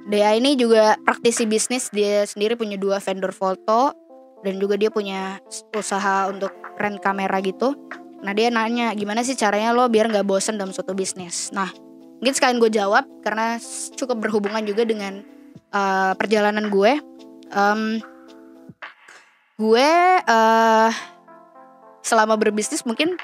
[0.09, 1.91] Dea ini juga praktisi bisnis.
[1.93, 3.93] Dia sendiri punya dua vendor foto.
[4.41, 5.37] Dan juga dia punya
[5.77, 6.49] usaha untuk
[6.81, 7.77] rent kamera gitu.
[8.25, 11.53] Nah dia nanya gimana sih caranya lo biar nggak bosen dalam suatu bisnis?
[11.53, 11.69] Nah
[12.21, 13.57] mungkin sekalian gue jawab karena
[13.97, 15.21] cukup berhubungan juga dengan
[15.73, 17.01] uh, perjalanan gue.
[17.53, 18.01] Um,
[19.61, 19.89] gue
[20.25, 20.89] uh,
[22.01, 23.17] selama berbisnis mungkin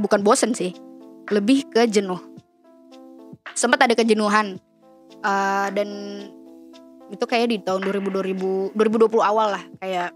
[0.00, 0.72] bukan bosen sih.
[1.28, 2.20] Lebih ke jenuh.
[3.52, 4.60] Sempat ada kejenuhan
[5.22, 5.88] uh, dan
[7.12, 10.10] itu kayak di tahun 2000, 2000 2020 awal lah kayak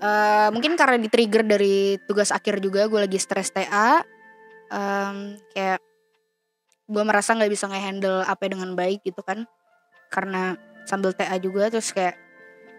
[0.00, 4.00] uh, mungkin karena di trigger dari tugas akhir juga gue lagi stres TA
[4.72, 5.80] um, kayak
[6.90, 9.46] gue merasa nggak bisa ngehandle apa dengan baik gitu kan
[10.10, 12.18] karena sambil TA juga terus kayak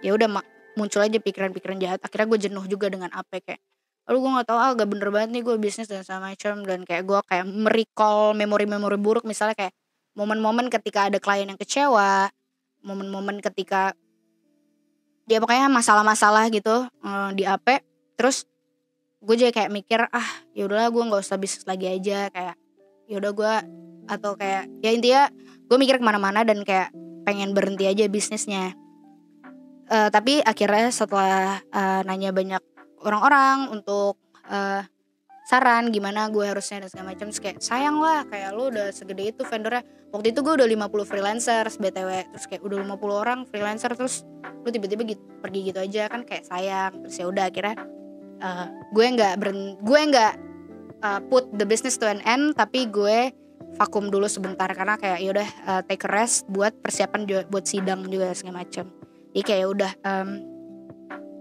[0.04, 0.28] ya udah
[0.76, 3.62] muncul aja pikiran-pikiran jahat akhirnya gue jenuh juga dengan apa kayak
[4.10, 6.84] lalu gue nggak tahu ah gak bener banget nih gue bisnis dan sama macam dan
[6.84, 9.74] kayak gue kayak merecall memori-memori buruk misalnya kayak
[10.18, 12.32] momen-momen ketika ada klien yang kecewa
[12.82, 13.94] momen-momen ketika
[15.30, 17.86] dia pokoknya masalah-masalah gitu uh, di AP
[18.18, 18.44] terus
[19.22, 22.58] gue jadi kayak mikir ah ya udahlah gue nggak usah bisnis lagi aja kayak
[23.06, 23.54] ya udah gue
[24.10, 25.24] atau kayak ya intinya
[25.70, 26.90] gue mikir ke mana-mana dan kayak
[27.24, 28.74] pengen berhenti aja bisnisnya.
[29.92, 32.64] Uh, tapi akhirnya setelah uh, nanya banyak
[33.04, 34.16] orang-orang untuk
[34.48, 34.84] uh,
[35.52, 37.28] saran gimana gue harusnya dan segala macam.
[37.28, 39.84] Kayak sayang lah kayak lu udah segede itu vendornya.
[40.16, 44.24] Waktu itu gue udah 50 freelancer btw terus kayak udah 50 orang freelancer terus
[44.64, 47.04] lu tiba-tiba gitu, pergi gitu aja kan kayak sayang.
[47.04, 47.76] Terus ya udah akhirnya
[48.40, 49.34] uh, gue nggak
[49.84, 50.34] gue nggak
[51.04, 53.36] uh, put the business to an end tapi gue
[53.76, 54.72] vakum dulu sebentar.
[54.72, 58.88] Karena kayak yaudah uh, take a rest buat persiapan juga, buat sidang juga segala macam
[59.32, 60.30] jadi kayak udah um,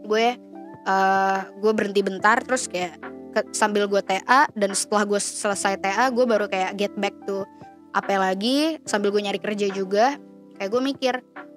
[0.07, 0.27] gue
[0.87, 2.95] uh, gue berhenti bentar terus kayak
[3.31, 7.47] ke, sambil gue TA dan setelah gue selesai TA gue baru kayak get back to
[7.91, 10.19] apa lagi sambil gue nyari kerja juga.
[10.59, 11.15] Kayak gue mikir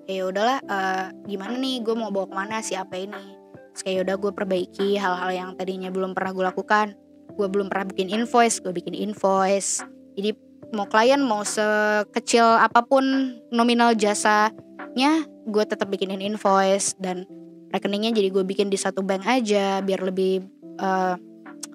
[0.07, 3.25] ya udahlah uh, gimana nih gue mau bawa ke mana si apa ini?
[3.73, 6.87] Terus kayak udah gue perbaiki hal-hal yang tadinya belum pernah gue lakukan.
[7.33, 9.81] Gue belum pernah bikin invoice gue bikin invoice.
[10.13, 10.37] Jadi
[10.73, 15.11] mau klien mau sekecil apa pun nominal jasanya
[15.45, 17.29] gue tetap bikinin invoice dan
[17.69, 20.45] rekeningnya jadi gue bikin di satu bank aja biar lebih
[20.81, 21.17] uh,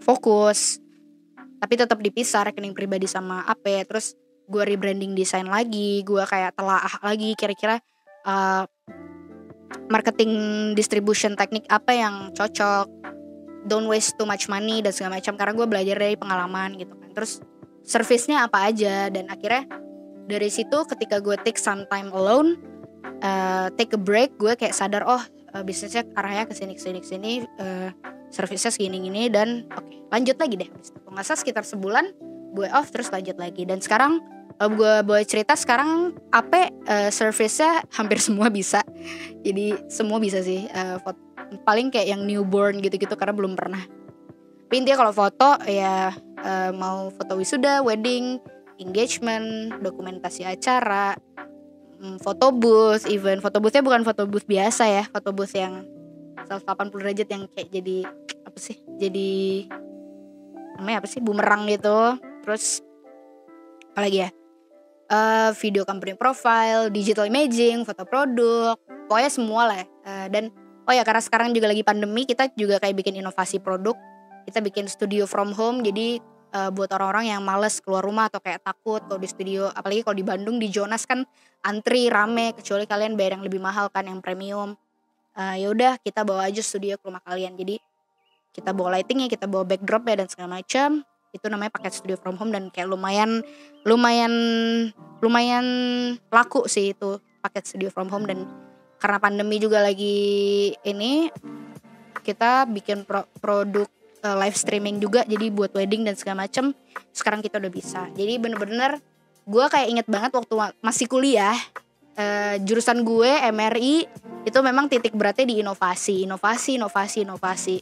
[0.02, 0.80] fokus.
[1.58, 4.14] Tapi tetap dipisah rekening pribadi sama AP terus
[4.48, 7.76] gue rebranding desain lagi gue kayak telah lagi kira-kira
[8.24, 8.64] uh,
[9.92, 10.32] marketing
[10.72, 12.86] distribution teknik apa yang cocok.
[13.68, 17.10] Don't waste too much money dan segala macam karena gue belajar dari pengalaman gitu kan.
[17.12, 17.42] Terus
[17.84, 19.12] servicenya apa aja?
[19.12, 19.68] Dan akhirnya
[20.28, 22.60] dari situ ketika gue take some time alone
[23.24, 25.20] uh, take a break gue kayak sadar oh
[25.54, 27.90] uh, bisnisnya arahnya ke sini sini sini uh,
[28.28, 30.68] servisnya segini gini dan oke okay, lanjut lagi deh.
[30.68, 32.12] Kalau sekitar sebulan
[32.52, 33.64] gue off terus lanjut lagi.
[33.68, 34.20] Dan sekarang
[34.58, 38.82] kalau gue boleh cerita sekarang apa uh, service-nya hampir semua bisa.
[39.44, 40.98] Jadi semua bisa sih uh,
[41.64, 43.80] paling kayak yang newborn gitu-gitu karena belum pernah.
[44.68, 46.12] Tapi intinya kalau foto ya
[46.44, 48.36] uh, mau foto wisuda wedding
[48.78, 51.16] engagement dokumentasi acara
[51.98, 52.18] mm,
[52.58, 53.42] booth even.
[53.42, 55.04] Foto boothnya bukan foto booth biasa ya.
[55.10, 55.86] Foto booth yang
[56.46, 57.96] 180 derajat yang kayak jadi
[58.46, 59.30] apa sih jadi
[60.78, 62.16] namanya apa sih bumerang gitu.
[62.46, 62.80] Terus
[63.92, 64.30] apa lagi ya?
[65.08, 68.76] Uh, video company profile digital imaging foto produk
[69.08, 70.52] pokoknya semua lah uh, dan
[70.84, 73.96] oh ya karena sekarang juga lagi pandemi kita juga kayak bikin inovasi produk.
[74.44, 76.20] Kita bikin studio from home jadi
[76.52, 79.68] uh, buat orang-orang yang males keluar rumah atau kayak takut kalau di studio.
[79.72, 81.24] Apalagi kalau di Bandung di Jonas kan
[81.64, 84.76] antri rame kecuali kalian bayar yang lebih mahal kan yang premium.
[85.38, 87.54] Uh, ya udah kita bawa aja studio ke rumah kalian.
[87.54, 87.78] Jadi
[88.54, 91.04] kita bawa lightingnya kita bawa backdrop ya dan segala macam.
[91.28, 93.44] Itu namanya paket studio from home dan kayak lumayan
[93.84, 94.32] lumayan
[95.20, 95.66] lumayan
[96.32, 98.26] laku sih itu paket studio from home.
[98.26, 98.48] Dan
[98.98, 101.30] karena pandemi juga lagi ini
[102.26, 103.86] kita bikin pro produk
[104.22, 106.74] uh, live streaming juga jadi buat wedding dan segala macem
[107.10, 108.06] sekarang kita udah bisa.
[108.14, 109.02] Jadi bener-bener
[109.48, 110.54] gue kayak inget banget waktu
[110.84, 111.56] masih kuliah
[112.18, 114.06] uh, jurusan gue MRI
[114.44, 117.76] itu memang titik beratnya di inovasi inovasi inovasi inovasi.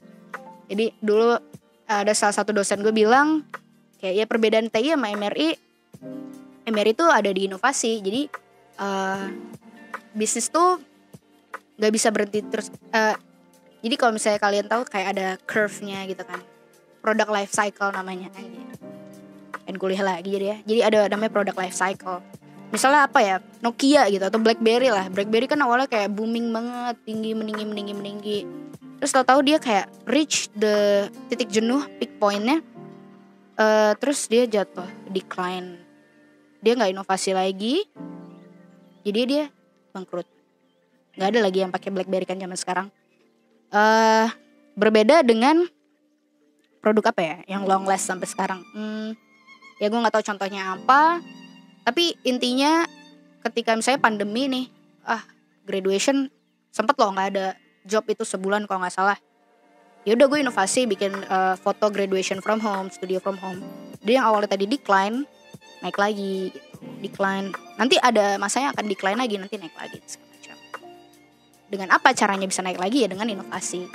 [0.66, 1.38] Jadi dulu
[1.86, 3.46] ada salah satu dosen gue bilang
[4.02, 5.54] kayak ya perbedaan TI sama MRI
[6.66, 8.02] MRI itu ada di inovasi.
[8.02, 8.22] Jadi
[8.82, 9.30] uh,
[10.12, 10.82] bisnis tuh
[11.76, 13.14] nggak bisa berhenti terus uh,
[13.86, 16.42] jadi kalau misalnya kalian tahu kayak ada curve-nya gitu kan.
[16.98, 18.34] Product life cycle namanya.
[19.62, 20.56] Dan kuliah lagi jadi ya.
[20.66, 22.18] Jadi ada namanya product life cycle.
[22.74, 23.38] Misalnya apa ya?
[23.62, 25.06] Nokia gitu atau BlackBerry lah.
[25.06, 26.98] BlackBerry kan awalnya kayak booming banget.
[27.06, 28.38] Tinggi meninggi meninggi meninggi.
[28.98, 32.66] Terus tau tahu dia kayak reach the titik jenuh peak pointnya.
[33.54, 35.78] Uh, terus dia jatuh decline.
[36.58, 37.86] Dia nggak inovasi lagi.
[39.06, 39.46] Jadi dia
[39.94, 40.26] bangkrut.
[41.14, 42.90] Nggak ada lagi yang pakai BlackBerry kan zaman sekarang
[43.72, 44.26] uh,
[44.76, 45.66] berbeda dengan
[46.84, 47.36] produk apa ya?
[47.50, 48.60] Yang long last sampai sekarang.
[48.76, 49.16] Hmm,
[49.82, 51.22] ya gue nggak tahu contohnya apa.
[51.86, 52.86] Tapi intinya
[53.46, 54.66] ketika misalnya pandemi nih
[55.06, 55.22] ah
[55.62, 56.26] graduation
[56.74, 57.46] sempet loh nggak ada
[57.86, 59.18] job itu sebulan kalau nggak salah.
[60.06, 63.58] Ya udah gue inovasi bikin uh, foto graduation from home studio from home.
[64.06, 65.26] Dia yang awalnya tadi decline
[65.82, 66.54] naik lagi.
[67.02, 67.50] Decline.
[67.80, 69.98] Nanti ada masanya akan decline lagi nanti naik lagi
[71.66, 73.04] dengan apa caranya bisa naik lagi?
[73.04, 73.86] Ya dengan inovasi.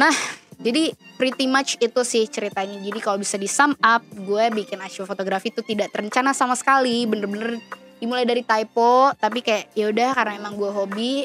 [0.00, 0.14] Nah
[0.58, 2.78] jadi pretty much itu sih ceritanya.
[2.78, 7.06] Jadi kalau bisa di sum up gue bikin arsip fotografi itu tidak terencana sama sekali.
[7.06, 7.58] Bener-bener
[7.98, 11.24] dimulai dari typo tapi kayak ya udah karena emang gue hobi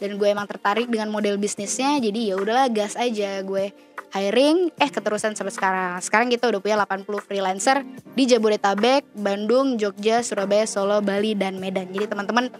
[0.00, 3.68] dan gue emang tertarik dengan model bisnisnya jadi ya udahlah gas aja gue
[4.10, 5.94] hiring eh keterusan sampai sekarang.
[6.02, 7.86] Sekarang kita udah punya 80 freelancer
[8.18, 11.90] di Jabodetabek Bandung Jogja Surabaya Solo Bali dan Medan.
[11.94, 12.50] Jadi teman-teman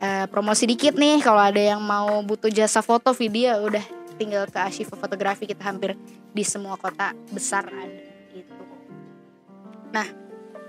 [0.00, 3.84] uh, promosi dikit nih kalau ada yang mau butuh jasa foto video udah
[4.16, 5.96] tinggal ke Ashifa Fotografi kita hampir
[6.32, 8.04] di semua kota besar ada
[8.36, 8.52] gitu.
[9.92, 10.06] Nah,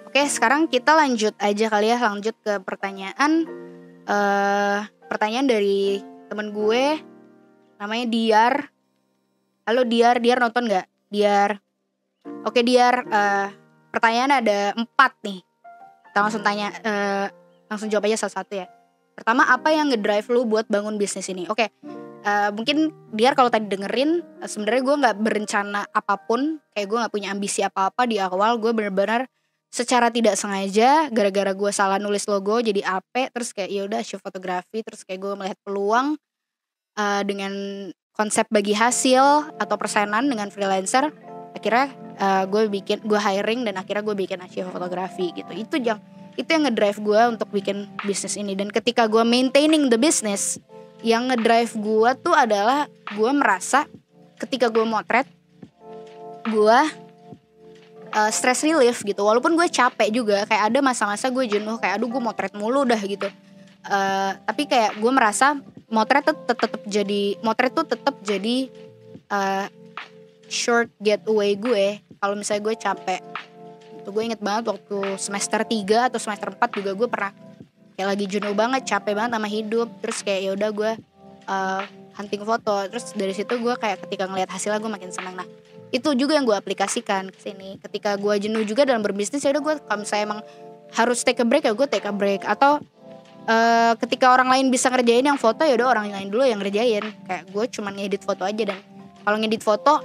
[0.07, 3.47] oke okay, sekarang kita lanjut aja kali ya lanjut ke pertanyaan
[4.07, 5.99] uh, pertanyaan dari
[6.31, 6.99] temen gue
[7.75, 8.55] namanya Diar.
[9.67, 10.87] Halo Diar, Diar nonton nggak?
[11.11, 11.59] Diar.
[12.45, 13.47] Oke Diar, uh,
[13.91, 15.43] pertanyaan ada empat nih.
[16.09, 17.27] Kita langsung tanya, uh,
[17.67, 18.67] langsung jawab aja satu-satu ya.
[19.21, 21.45] Pertama apa yang ngedrive lu buat bangun bisnis ini?
[21.45, 21.69] Oke, okay.
[22.25, 26.89] uh, eh, mungkin biar kalau tadi dengerin uh, sebenarnya gue nggak berencana apa pun, kayak
[26.89, 28.57] gue nggak punya ambisi apa-apa di awal.
[28.57, 29.29] Gue bener-bener
[29.69, 34.19] secara tidak sengaja gara-gara gue salah nulis logo jadi AP terus kayak ya udah show
[34.19, 36.19] fotografi terus kayak gue melihat peluang
[36.99, 37.53] uh, dengan
[38.11, 41.07] konsep bagi hasil atau persenan dengan freelancer
[41.55, 41.87] akhirnya
[42.19, 46.03] uh, gue bikin gue hiring dan akhirnya gue bikin asyik fotografi gitu itu yang
[46.41, 48.57] itu yang ngedrive gue untuk bikin bisnis ini.
[48.57, 50.57] Dan ketika gue maintaining the business
[51.01, 53.85] yang ngedrive gue tuh adalah gue merasa
[54.37, 55.29] ketika gue motret
[56.49, 56.79] gue
[58.11, 59.21] uh, stress relief gitu.
[59.21, 62.99] Walaupun gue capek juga kayak ada masa-masa gue jenuh kayak aduh gue motret mulu dah
[62.99, 63.29] gitu.
[63.81, 65.57] Uh, tapi kayak gue merasa
[65.89, 68.69] motret tuh tetap jadi motret tuh tetap jadi
[69.29, 69.65] uh,
[70.49, 72.01] short getaway gue.
[72.21, 73.21] Kalau misalnya gue capek
[74.01, 77.31] tuh gue inget banget waktu semester 3 atau semester 4 juga gue pernah
[77.95, 79.87] kayak lagi jenuh banget capek banget sama hidup.
[80.01, 80.91] Terus kayak ya udah gue
[81.47, 81.81] uh,
[82.17, 82.75] hunting foto.
[82.89, 85.47] Terus dari situ gue kayak ketika ngelihat hasilnya gue makin senang nah
[85.91, 87.77] itu juga yang gue aplikasikan ke sini.
[87.83, 90.41] Ketika gue jenuh juga dalam berbisnis ya udah gue kalau misalnya emang
[90.91, 92.47] harus take a break ya gue take a break.
[92.47, 92.79] Atau
[93.45, 97.03] uh, ketika orang lain bisa ngerjain yang foto ya udah orang lain dulu yang ngerjain.
[97.27, 98.79] Kayak gue cuma ngedit foto aja dan
[99.21, 100.01] kalau ngedit foto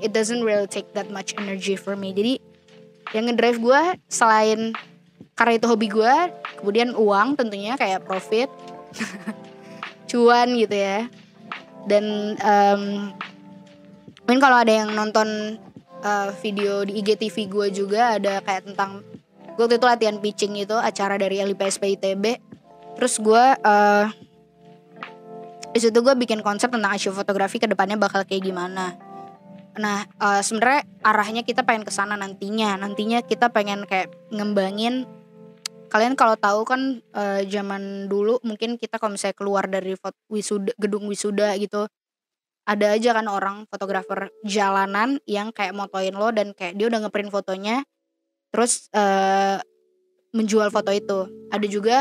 [0.00, 2.16] it doesn't really take that much energy for me.
[2.16, 2.49] Jadi
[3.16, 4.74] yang ngedrive gue selain
[5.34, 6.14] karena itu hobi gue
[6.60, 8.50] kemudian uang tentunya kayak profit
[10.10, 11.06] cuan gitu ya.
[11.88, 12.82] Dan um,
[14.26, 15.58] mungkin kalau ada yang nonton
[16.04, 19.02] uh, video di IGTV gue juga ada kayak tentang
[19.54, 22.24] gue waktu itu latihan pitching itu acara dari LIPSP ITB
[22.96, 24.06] terus gue uh,
[25.70, 28.96] di situ gue bikin konsep tentang asyik fotografi ke depannya bakal kayak gimana
[29.80, 32.76] nah uh, sebenarnya arahnya kita pengen ke sana nantinya.
[32.76, 35.08] Nantinya kita pengen kayak ngembangin
[35.90, 39.98] kalian kalau tahu kan uh, zaman dulu mungkin kita kalau misalnya keluar dari
[40.30, 41.90] wisuda gedung wisuda gitu
[42.62, 47.34] ada aja kan orang fotografer jalanan yang kayak motoin lo dan kayak dia udah ngeprint
[47.34, 47.82] fotonya
[48.54, 49.58] terus uh,
[50.30, 51.26] menjual foto itu.
[51.50, 51.98] Ada juga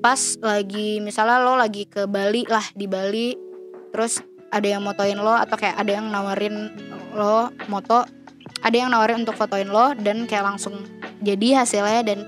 [0.00, 3.36] pas lagi misalnya lo lagi ke Bali lah di Bali
[3.92, 6.72] terus ada yang motoin lo atau kayak ada yang nawarin
[7.16, 8.04] lo moto
[8.62, 10.84] ada yang nawarin untuk fotoin lo dan kayak langsung
[11.24, 12.18] jadi hasilnya dan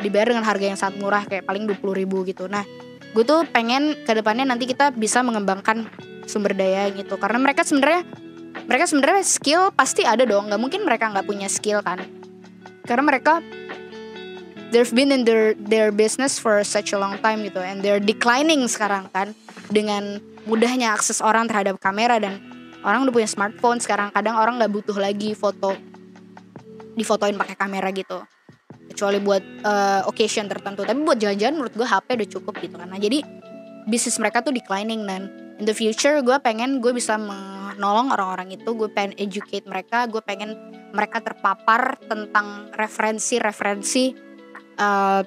[0.00, 2.48] dibayar dengan harga yang sangat murah kayak paling 20 ribu gitu.
[2.48, 2.64] Nah
[3.10, 5.86] gue tuh pengen ke depannya nanti kita bisa mengembangkan
[6.24, 7.20] sumber daya gitu.
[7.20, 8.02] Karena mereka sebenarnya
[8.66, 10.48] mereka sebenarnya skill pasti ada dong.
[10.48, 12.00] Nggak mungkin mereka nggak punya skill kan.
[12.88, 13.44] Karena mereka
[14.72, 17.60] they've been in their their business for such a long time gitu.
[17.60, 19.36] And they're declining sekarang kan
[19.68, 22.40] dengan mudahnya akses orang terhadap kamera dan
[22.84, 25.76] orang udah punya smartphone sekarang kadang orang nggak butuh lagi foto
[26.96, 28.20] difotoin pakai kamera gitu.
[28.90, 30.82] Kecuali buat uh, occasion tertentu.
[30.82, 33.22] Tapi buat jalan-jalan menurut gue HP udah cukup gitu nah jadi
[33.88, 38.70] bisnis mereka tuh declining dan in the future gue pengen gue bisa menolong orang-orang itu.
[38.76, 40.04] Gue pengen educate mereka.
[40.10, 40.56] Gue pengen
[40.90, 44.12] mereka terpapar tentang referensi-referensi
[44.76, 45.22] uh,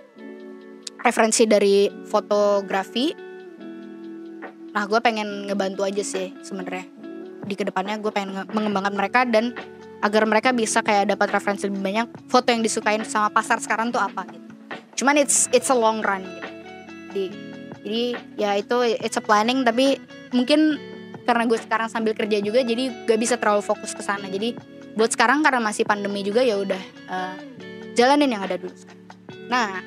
[1.04, 3.16] referensi dari fotografi.
[4.74, 6.93] Nah gue pengen ngebantu aja sih sebenarnya
[7.44, 9.52] di ke depannya gue pengen mengembangkan mereka dan
[10.04, 14.04] agar mereka bisa kayak dapat referensi lebih banyak foto yang disukain sama pasar sekarang tuh
[14.04, 14.48] apa gitu.
[15.04, 16.50] Cuman it's it's a long run gitu.
[17.14, 17.24] Di,
[17.84, 18.04] jadi
[18.36, 20.00] ya itu it's a planning tapi
[20.36, 20.76] mungkin
[21.24, 24.28] karena gue sekarang sambil kerja juga jadi gak bisa terlalu fokus ke sana.
[24.28, 24.60] Jadi
[25.00, 27.36] buat sekarang karena masih pandemi juga ya udah uh,
[27.96, 28.76] jalanin yang ada dulu.
[29.48, 29.80] Nah,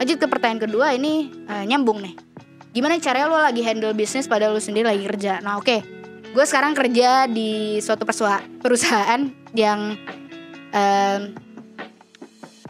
[0.00, 2.16] lanjut ke pertanyaan kedua ini uh, nyambung nih.
[2.72, 5.44] Gimana caranya lo lagi handle bisnis pada lo sendiri lagi kerja?
[5.44, 5.68] Nah, oke.
[5.68, 5.97] Okay
[6.38, 8.06] gue sekarang kerja di suatu
[8.62, 9.26] perusahaan
[9.58, 9.98] yang
[10.70, 11.20] um,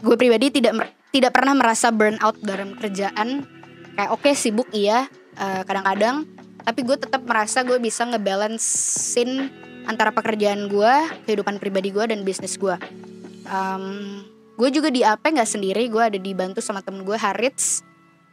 [0.01, 3.45] gue pribadi tidak tidak pernah merasa burn out dalam kerjaan.
[3.93, 5.05] Kayak oke okay, sibuk iya
[5.37, 6.17] kadang kadang-kadang.
[6.65, 9.53] Tapi gue tetap merasa gue bisa ngebalancein
[9.85, 10.93] antara pekerjaan gue
[11.29, 12.73] kehidupan pribadi gue dan bisnis gue
[13.49, 13.85] um,
[14.57, 17.85] gue juga di AP nggak sendiri gue ada dibantu sama temen gue Harits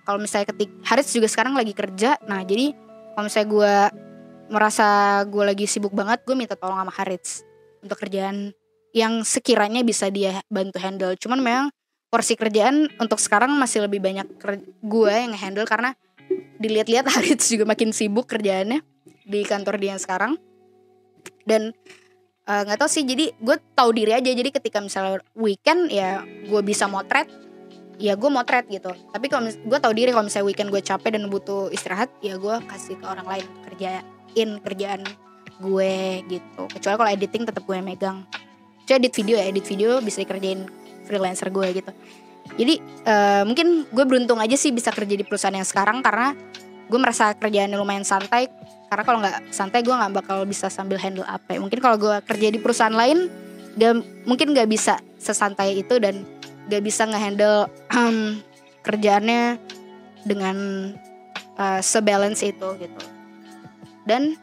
[0.09, 2.17] kalau misalnya ketik Harits juga sekarang lagi kerja.
[2.25, 2.73] Nah jadi
[3.13, 3.75] kalau misalnya gue
[4.47, 7.43] merasa gue lagi sibuk banget gue minta tolong sama Harits
[7.83, 8.55] untuk kerjaan
[8.97, 11.13] yang sekiranya bisa dia bantu handle.
[11.21, 11.67] Cuman memang
[12.09, 14.25] porsi kerjaan untuk sekarang masih lebih banyak
[14.81, 15.93] gue yang handle karena
[16.57, 18.81] dilihat-lihat Harits juga makin sibuk kerjaannya
[19.27, 20.33] di kantor dia yang sekarang.
[21.45, 21.75] Dan
[22.47, 24.31] eh, nggak uh, tahu sih jadi gue tahu diri aja.
[24.33, 27.29] Jadi ketika misalnya weekend ya gue bisa motret
[28.01, 28.97] ya gue motret gitu.
[29.13, 32.55] Tapi kalau gue tahu diri kalau misalnya weekend gue capek dan butuh istirahat ya gue
[32.65, 34.01] kasih ke orang lain kerja
[34.37, 35.03] in kerjaan
[35.57, 36.63] gue gitu.
[36.69, 38.23] Kecuali kalau editing tetap gue megang.
[38.87, 40.69] Coba edit video ya edit video bisa dikerjain
[41.09, 41.93] freelancer gue gitu.
[42.55, 42.75] Jadi
[43.09, 46.37] uh, mungkin gue beruntung aja sih bisa kerja di perusahaan yang sekarang karena
[46.87, 48.47] gue merasa kerjaannya lumayan santai.
[48.87, 52.55] Karena kalau nggak santai gue nggak bakal bisa sambil handle apa mungkin kalau gue kerja
[52.55, 53.27] di perusahaan lain
[53.75, 56.23] gak, mungkin nggak bisa sesantai itu dan
[56.71, 58.39] gak bisa ngehandle um,
[58.87, 59.59] kerjaannya
[60.23, 60.57] dengan
[61.59, 63.16] uh, sebalance itu gitu
[64.07, 64.39] dan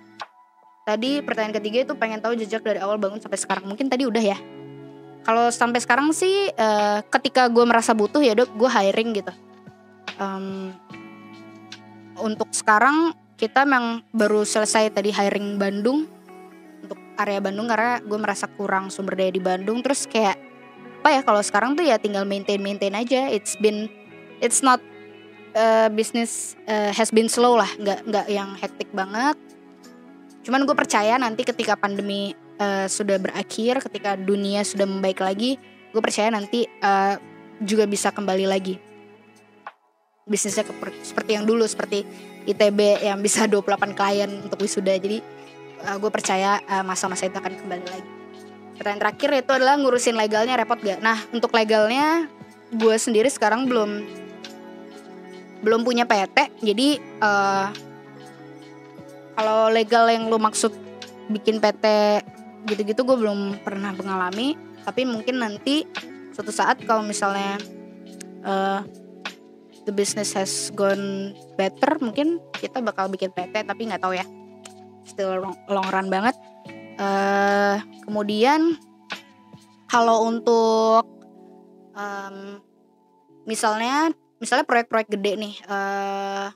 [0.84, 3.66] tadi pertanyaan ketiga itu pengen tahu jejak dari awal bangun sampai sekarang.
[3.66, 4.38] Mungkin tadi udah ya.
[5.24, 9.34] Kalau sampai sekarang sih uh, ketika gue merasa butuh ya dok gue hiring gitu.
[10.20, 10.76] Um,
[12.20, 16.06] untuk sekarang kita memang baru selesai tadi hiring Bandung
[16.84, 20.38] untuk area Bandung karena gue merasa kurang sumber daya di Bandung terus kayak
[21.04, 23.92] apa ya kalau sekarang tuh ya tinggal maintain maintain aja it's been
[24.40, 24.80] it's not
[25.58, 29.36] uh, business uh, has been slow lah nggak nggak yang hektik banget
[30.44, 35.56] Cuman gue percaya nanti ketika pandemi uh, sudah berakhir, ketika dunia sudah membaik lagi,
[35.96, 37.16] gue percaya nanti uh,
[37.64, 38.76] juga bisa kembali lagi.
[40.28, 40.72] Bisnisnya ke,
[41.04, 42.04] seperti yang dulu, seperti
[42.44, 45.00] ITB yang bisa 28 klien untuk wisuda.
[45.00, 45.24] Jadi
[45.88, 48.10] uh, gue percaya masa-masa uh, itu akan kembali lagi.
[48.74, 51.00] Pertanyaan terakhir itu adalah ngurusin legalnya repot gak?
[51.00, 52.28] Nah untuk legalnya
[52.74, 54.02] gue sendiri sekarang belum
[55.64, 57.70] belum punya PT jadi uh,
[59.34, 60.74] kalau legal yang lu maksud
[61.30, 61.86] bikin PT
[62.70, 64.56] gitu-gitu gue belum pernah mengalami.
[64.84, 65.88] Tapi mungkin nanti
[66.36, 67.56] suatu saat kalau misalnya
[68.44, 68.84] uh,
[69.88, 74.26] the business has gone better mungkin kita bakal bikin PT tapi nggak tahu ya.
[75.08, 76.36] Still long, run banget.
[77.00, 78.78] Uh, kemudian
[79.90, 81.06] kalau untuk
[81.98, 82.62] um,
[83.46, 86.52] misalnya misalnya proyek-proyek gede nih uh,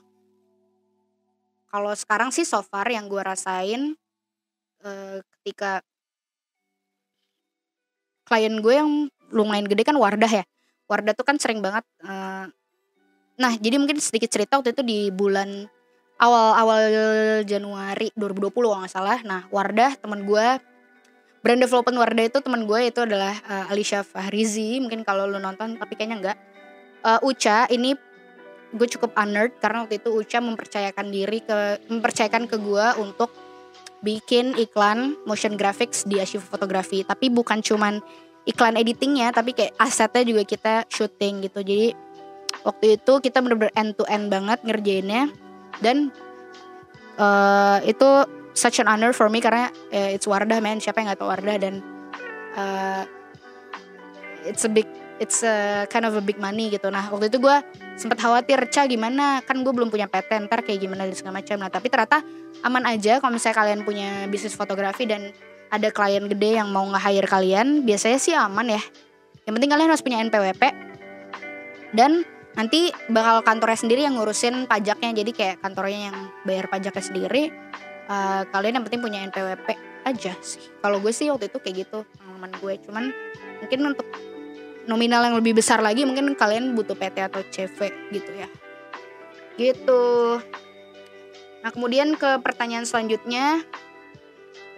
[1.68, 3.92] kalau sekarang sih so far yang gue rasain
[4.84, 5.84] uh, ketika
[8.24, 8.90] klien gue yang
[9.32, 10.44] lumayan gede kan Wardah ya.
[10.88, 12.48] Wardah tuh kan sering banget uh,
[13.38, 15.70] nah jadi mungkin sedikit cerita waktu itu di bulan
[16.18, 16.82] awal-awal
[17.46, 19.18] Januari 2020 kalau nggak salah.
[19.22, 20.46] Nah Wardah teman gue
[21.44, 24.80] brand development Wardah itu teman gue itu adalah uh, Alicia Fahrizi.
[24.80, 26.38] Mungkin kalau lo nonton tapi kayaknya enggak
[27.04, 27.94] uh, Uca ini
[28.68, 33.32] gue cukup honored karena waktu itu Uca mempercayakan diri ke mempercayakan ke gue untuk
[34.04, 37.98] bikin iklan motion graphics di Ashifu Fotografi tapi bukan cuman
[38.48, 41.60] iklan editingnya tapi kayak asetnya juga kita syuting gitu.
[41.60, 41.92] Jadi
[42.64, 45.28] waktu itu kita bener-bener end to end banget ngerjainnya.
[45.84, 46.08] Dan
[47.20, 48.24] uh, itu
[48.56, 51.56] such an honor for me karena uh, it's Wardah man siapa yang nggak tahu Wardah
[51.60, 51.74] dan
[52.56, 53.04] uh,
[54.48, 54.88] it's a big
[55.18, 56.88] it's a kind of a big money gitu.
[56.88, 57.56] Nah waktu itu gue
[57.98, 59.42] sempat khawatir ca gimana?
[59.44, 61.56] Kan gue belum punya PT ntar kayak gimana dan segala macam.
[61.58, 62.22] Nah tapi ternyata
[62.62, 65.30] aman aja kalau misalnya kalian punya bisnis fotografi dan
[65.68, 68.82] ada klien gede yang mau nge-hire kalian biasanya sih aman ya.
[69.44, 70.62] Yang penting kalian harus punya NPWP
[71.92, 72.24] dan
[72.56, 75.10] nanti bakal kantornya sendiri yang ngurusin pajaknya.
[75.12, 77.52] Jadi kayak kantornya yang bayar pajaknya sendiri
[78.08, 79.68] uh, kalian yang penting punya NPWP
[80.08, 80.64] aja sih.
[80.80, 82.74] Kalau gue sih waktu itu kayak gitu pengalaman gue.
[82.88, 83.04] Cuman
[83.60, 84.06] mungkin untuk
[84.88, 88.48] nominal yang lebih besar lagi mungkin kalian butuh PT atau CV gitu ya.
[89.60, 90.04] Gitu.
[91.60, 93.60] Nah kemudian ke pertanyaan selanjutnya.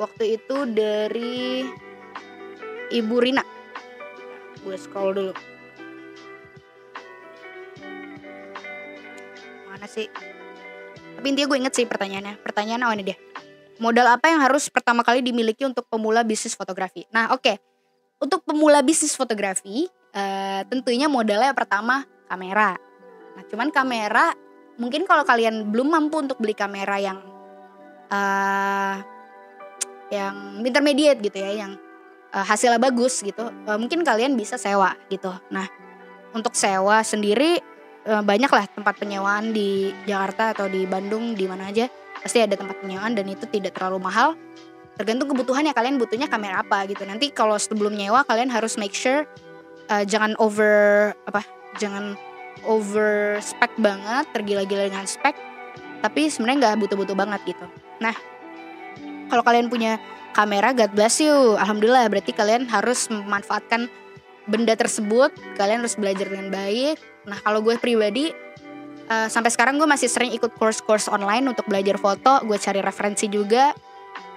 [0.02, 1.68] Waktu itu dari
[2.90, 3.44] Ibu Rina.
[4.66, 5.32] Gue scroll dulu.
[9.70, 10.08] Mana sih?
[11.20, 12.40] Tapi intinya gue inget sih pertanyaannya.
[12.40, 13.18] Pertanyaan awalnya dia.
[13.76, 17.06] Modal apa yang harus pertama kali dimiliki untuk pemula bisnis fotografi?
[17.14, 17.44] Nah oke.
[17.44, 17.56] Okay.
[18.20, 22.76] untuk pemula bisnis fotografi uh, tentunya modalnya pertama kamera.
[23.36, 24.34] Nah, cuman kamera
[24.80, 27.18] mungkin kalau kalian belum mampu untuk beli kamera yang
[28.08, 28.96] uh,
[30.10, 31.72] yang intermediate gitu ya, yang
[32.34, 35.30] uh, hasilnya bagus gitu, uh, mungkin kalian bisa sewa gitu.
[35.54, 35.66] Nah,
[36.34, 37.62] untuk sewa sendiri
[38.06, 41.90] uh, banyak tempat penyewaan di Jakarta atau di Bandung di mana aja
[42.20, 44.36] pasti ada tempat penyewaan dan itu tidak terlalu mahal
[45.00, 49.24] tergantung kebutuhannya kalian butuhnya kamera apa gitu nanti kalau sebelum nyewa kalian harus make sure
[49.90, 51.42] uh, jangan over apa
[51.76, 52.14] jangan
[52.64, 55.34] over spek banget tergila-gila dengan spek
[56.00, 57.66] tapi sebenarnya nggak butuh-butuh banget gitu.
[58.00, 58.16] Nah
[59.28, 60.00] kalau kalian punya
[60.32, 61.58] kamera God bless you.
[61.60, 63.90] Alhamdulillah berarti kalian harus memanfaatkan
[64.48, 65.30] benda tersebut.
[65.60, 66.96] Kalian harus belajar dengan baik.
[67.28, 68.32] Nah kalau gue pribadi
[69.12, 72.40] uh, sampai sekarang gue masih sering ikut course-course online untuk belajar foto.
[72.48, 73.76] Gue cari referensi juga.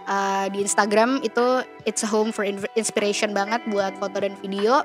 [0.03, 2.43] Uh, di Instagram itu it's a home for
[2.75, 4.83] inspiration banget buat foto dan video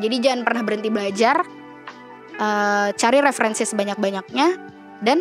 [0.00, 1.44] jadi jangan pernah berhenti belajar,
[2.40, 4.48] uh, cari referensi sebanyak-banyaknya
[5.04, 5.20] dan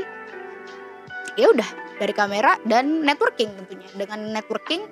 [1.36, 1.70] ya udah
[2.00, 3.90] dari kamera dan networking tentunya.
[3.94, 4.88] Dengan networking,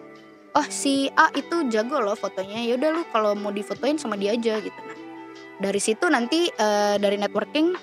[0.57, 2.59] oh si A itu jago loh fotonya.
[2.65, 4.79] Ya udah lu kalau mau difotoin sama dia aja gitu.
[4.83, 4.97] Nah,
[5.59, 7.75] dari situ nanti uh, dari networking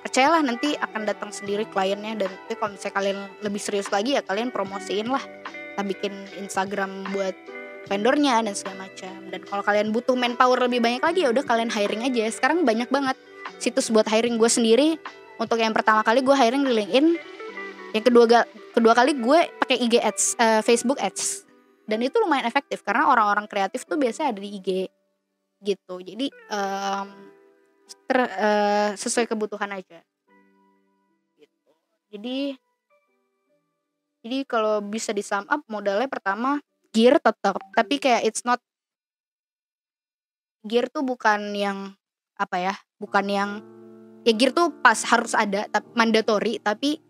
[0.00, 4.24] percayalah nanti akan datang sendiri kliennya dan nanti kalau misalnya kalian lebih serius lagi ya
[4.24, 7.36] kalian promosiin lah kita bikin Instagram buat
[7.88, 9.16] vendornya dan segala macam.
[9.30, 12.28] Dan kalau kalian butuh manpower lebih banyak lagi ya udah kalian hiring aja.
[12.28, 13.16] Sekarang banyak banget
[13.56, 14.88] situs buat hiring gue sendiri.
[15.40, 17.06] Untuk yang pertama kali gue hiring di LinkedIn
[17.90, 21.48] yang kedua kedua kali gue pakai IG Ads uh, Facebook Ads.
[21.90, 24.70] Dan itu lumayan efektif karena orang-orang kreatif tuh biasanya ada di IG
[25.66, 25.98] gitu.
[25.98, 27.08] Jadi um,
[28.06, 29.98] ter, uh, sesuai kebutuhan aja.
[31.34, 31.70] Gitu.
[32.14, 32.38] Jadi
[34.20, 38.58] jadi kalau bisa di sum up modalnya pertama gear tetap tapi kayak it's not
[40.66, 41.94] gear tuh bukan yang
[42.36, 43.50] apa ya bukan yang
[44.24, 47.00] ya gear tuh pas harus ada tapi mandatory tapi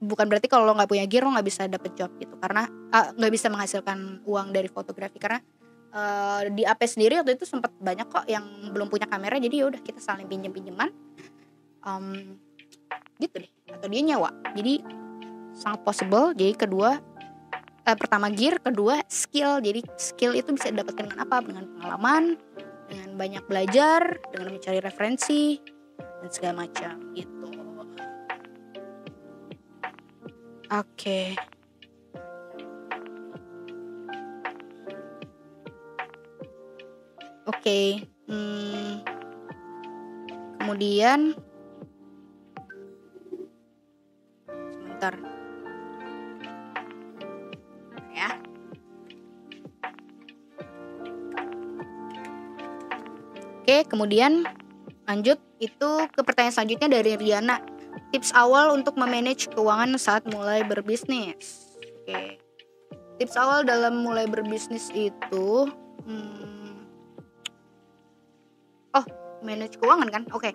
[0.00, 2.36] bukan berarti kalau lo nggak punya gear lo nggak bisa dapet job gitu.
[2.36, 2.68] Karena
[3.16, 5.16] nggak uh, bisa menghasilkan uang dari fotografi.
[5.16, 5.40] Karena
[5.96, 9.66] uh, di AP sendiri waktu itu sempat banyak kok yang belum punya kamera jadi ya
[9.72, 10.92] udah kita saling pinjem pinjeman
[11.84, 12.36] um,
[13.16, 13.50] gitu deh.
[13.72, 14.84] Atau dia nyawa jadi
[15.56, 16.36] sangat possible.
[16.36, 17.00] Jadi kedua
[17.86, 19.62] uh, pertama gear, kedua skill.
[19.62, 21.36] Jadi skill itu bisa didapatkan dengan apa?
[21.40, 22.22] Dengan pengalaman,
[22.90, 25.62] dengan banyak belajar, dengan mencari referensi,
[26.26, 27.48] dan segala macam gitu
[30.66, 31.22] oke
[37.46, 37.80] oke
[38.26, 38.92] hmm,
[40.58, 41.38] kemudian
[44.50, 45.14] sebentar
[53.66, 54.46] oke kemudian
[55.10, 57.58] lanjut itu ke pertanyaan selanjutnya dari Riana.
[58.14, 61.74] Tips awal untuk memanage keuangan saat mulai berbisnis.
[62.06, 62.38] Oke.
[63.18, 65.66] Tips awal dalam mulai berbisnis itu
[66.06, 66.86] hmm,
[68.94, 69.06] oh
[69.42, 70.22] manage keuangan kan?
[70.30, 70.54] Oke.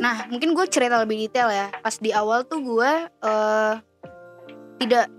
[0.00, 1.68] Nah mungkin gue cerita lebih detail ya.
[1.84, 2.92] Pas di awal tuh gue
[3.26, 3.74] uh,
[4.80, 5.10] tidak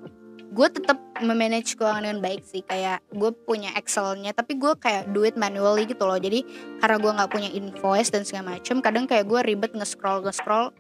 [0.49, 2.65] gue tetap memanage keuangan dengan baik sih.
[2.65, 6.17] Kayak gue punya Excelnya tapi gue kayak do it manually gitu loh.
[6.17, 6.43] Jadi
[6.81, 10.73] karena gue nggak punya invoice dan segala macem kadang kayak gue ribet nge-scroll nge-scroll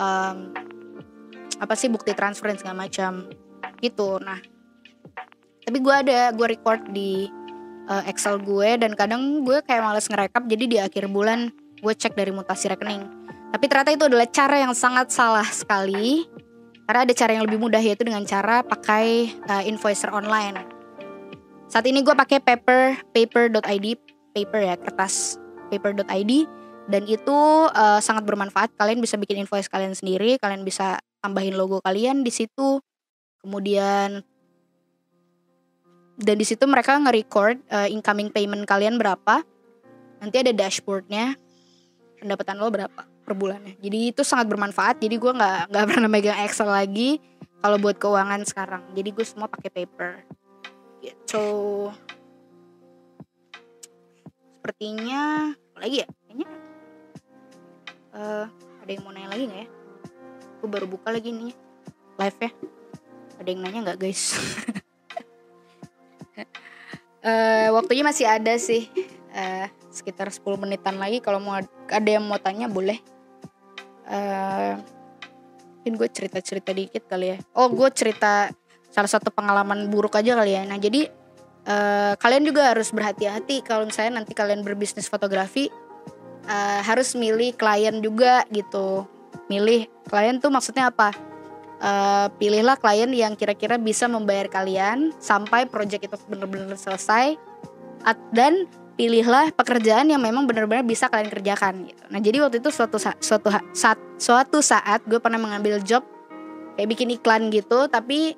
[0.00, 0.36] um,
[1.60, 3.28] apa sih bukti transfer dan segala macam
[3.84, 4.16] gitu.
[4.18, 4.40] Nah
[5.62, 7.28] tapi gue ada gue record di
[7.86, 11.52] uh, Excel gue dan kadang gue kayak males ngerekap jadi di akhir bulan
[11.82, 13.04] gue cek dari mutasi rekening.
[13.52, 16.24] Tapi ternyata itu adalah cara yang sangat salah sekali
[16.86, 20.58] karena ada cara yang lebih mudah yaitu dengan cara pakai uh, invoicer online.
[21.70, 23.86] Saat ini gue pakai paper paper.id
[24.34, 25.38] paper ya kertas
[25.72, 26.32] paper.id
[26.90, 27.38] dan itu
[27.70, 28.74] uh, sangat bermanfaat.
[28.74, 32.82] Kalian bisa bikin invoice kalian sendiri, kalian bisa tambahin logo kalian di situ.
[33.42, 34.22] Kemudian
[36.22, 39.42] dan di situ mereka nge-record uh, incoming payment kalian berapa.
[40.22, 41.34] Nanti ada dashboardnya
[42.22, 43.78] pendapatan lo berapa per bulannya.
[43.78, 44.98] Jadi itu sangat bermanfaat.
[44.98, 47.22] Jadi gue nggak nggak pernah megang Excel lagi
[47.62, 48.82] kalau buat keuangan sekarang.
[48.92, 50.12] Jadi gue semua pakai paper.
[51.02, 51.48] Gitu.
[54.58, 56.08] Sepertinya lagi ya?
[56.26, 56.48] Kayaknya
[58.14, 58.46] uh,
[58.82, 59.68] ada yang mau nanya lagi nggak ya?
[60.62, 61.54] Gue baru buka lagi nih
[62.18, 62.50] live ya.
[63.42, 64.38] Ada yang nanya nggak guys?
[67.26, 68.86] uh, waktunya masih ada sih.
[69.32, 71.20] Uh, sekitar 10 menitan lagi.
[71.20, 72.98] Kalau mau ada yang mau tanya boleh.
[74.08, 74.80] Uh,
[75.82, 77.38] mungkin gue cerita cerita dikit kali ya.
[77.54, 78.50] Oh gue cerita
[78.92, 80.62] salah satu pengalaman buruk aja kali ya.
[80.62, 81.10] Nah jadi
[81.66, 85.70] uh, kalian juga harus berhati-hati kalau misalnya nanti kalian berbisnis fotografi
[86.46, 89.06] uh, harus milih klien juga gitu.
[89.50, 91.10] Milih klien tuh maksudnya apa?
[91.82, 97.34] Uh, pilihlah klien yang kira-kira bisa membayar kalian sampai project itu benar-benar selesai
[98.30, 102.02] dan pilihlah pekerjaan yang memang benar-benar bisa kalian kerjakan gitu.
[102.12, 106.04] Nah jadi waktu itu suatu saat suatu saat suatu saat gue pernah mengambil job
[106.76, 108.36] kayak bikin iklan gitu, tapi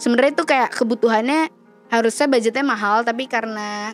[0.00, 1.48] sebenarnya itu kayak kebutuhannya
[1.92, 3.92] harusnya budgetnya mahal, tapi karena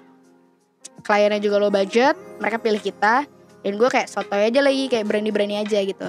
[1.03, 3.26] kliennya juga low budget, mereka pilih kita
[3.62, 6.09] dan gue kayak soto aja lagi kayak berani-berani aja gitu.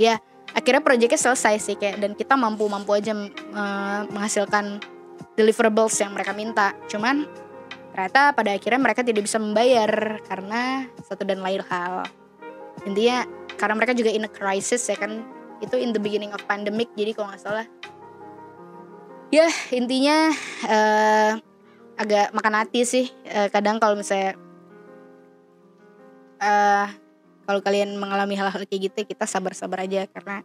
[0.00, 0.20] Ya
[0.56, 4.80] akhirnya proyeknya selesai sih kayak dan kita mampu-mampu aja uh, menghasilkan
[5.36, 6.72] deliverables yang mereka minta.
[6.88, 7.28] Cuman
[7.96, 12.04] ternyata pada akhirnya mereka tidak bisa membayar karena satu dan lain hal.
[12.84, 13.24] Intinya
[13.56, 15.24] karena mereka juga in a crisis ya kan
[15.64, 17.64] itu in the beginning of pandemic jadi kalau nggak salah.
[19.32, 20.28] Ya intinya
[20.68, 21.40] uh,
[21.96, 24.36] agak makan hati sih uh, kadang kalau misalnya
[26.44, 26.92] uh,
[27.48, 30.44] kalau kalian mengalami hal-hal kayak gitu kita sabar-sabar aja karena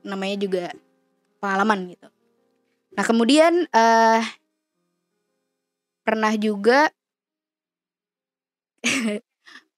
[0.00, 0.64] namanya juga
[1.44, 2.08] pengalaman gitu.
[2.96, 4.24] Nah kemudian uh,
[6.02, 6.88] pernah juga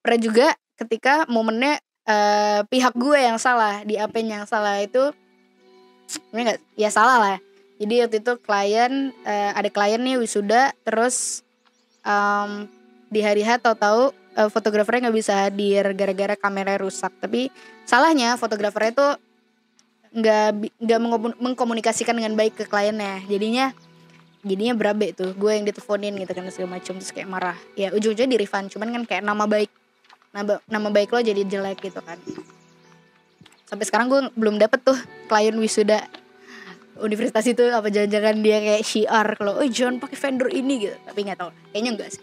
[0.03, 0.47] pernah juga
[0.79, 5.11] ketika momennya uh, pihak gue yang salah di apa yang salah itu
[6.35, 7.37] ini nggak ya salah lah
[7.83, 11.43] jadi waktu itu klien uh, ada klien nih wisuda terus
[12.07, 12.70] um,
[13.12, 17.12] di hari H tahu-tahu uh, fotografernya nggak bisa hadir gara-gara kamera rusak.
[17.20, 17.53] Tapi
[17.85, 19.09] salahnya fotografernya itu
[20.12, 20.49] nggak
[20.81, 21.01] nggak
[21.41, 23.25] mengkomunikasikan dengan baik ke kliennya.
[23.29, 23.73] Jadinya
[24.43, 27.59] jadinya berabe tuh gue yang diteleponin gitu kan segala macam terus kayak marah.
[27.78, 29.70] Ya ujung-ujungnya di refund cuman kan kayak nama baik
[30.34, 32.18] nama nama baik lo jadi jelek gitu kan.
[33.66, 34.99] Sampai sekarang gue belum dapet tuh
[35.30, 36.05] klien wisuda
[37.01, 40.97] universitas itu apa jangan-jangan dia kayak syiar kalau oh jangan pakai vendor ini gitu.
[41.07, 42.22] Tapi nggak tahu kayaknya enggak sih.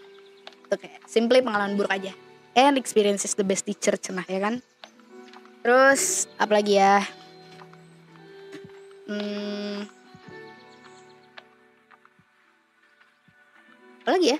[0.68, 2.12] Itu kayak simply pengalaman buruk aja.
[2.54, 4.54] And experience is the best teacher cenah ya kan?
[5.64, 7.02] Terus apalagi ya?
[9.10, 9.90] Hmm,
[14.00, 14.38] apa lagi ya?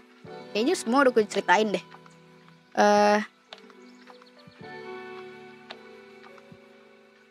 [0.50, 1.84] Kayaknya semua udah gue ceritain deh.
[2.74, 3.18] Uh,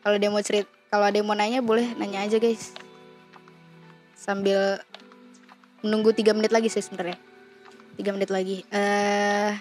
[0.05, 2.71] kalau dia mau cerit kalau ada yang mau nanya boleh nanya aja guys.
[4.15, 4.79] Sambil
[5.83, 7.17] menunggu tiga menit lagi sih sebenarnya.
[7.99, 8.63] Tiga menit lagi.
[8.71, 9.51] Uh, eh,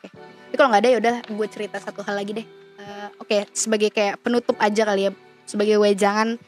[0.00, 0.10] okay.
[0.50, 2.46] tapi kalau nggak ada ya udah gue cerita satu hal lagi deh.
[2.78, 5.12] Uh, oke okay, sebagai kayak penutup aja kali ya.
[5.44, 6.38] Sebagai wejangan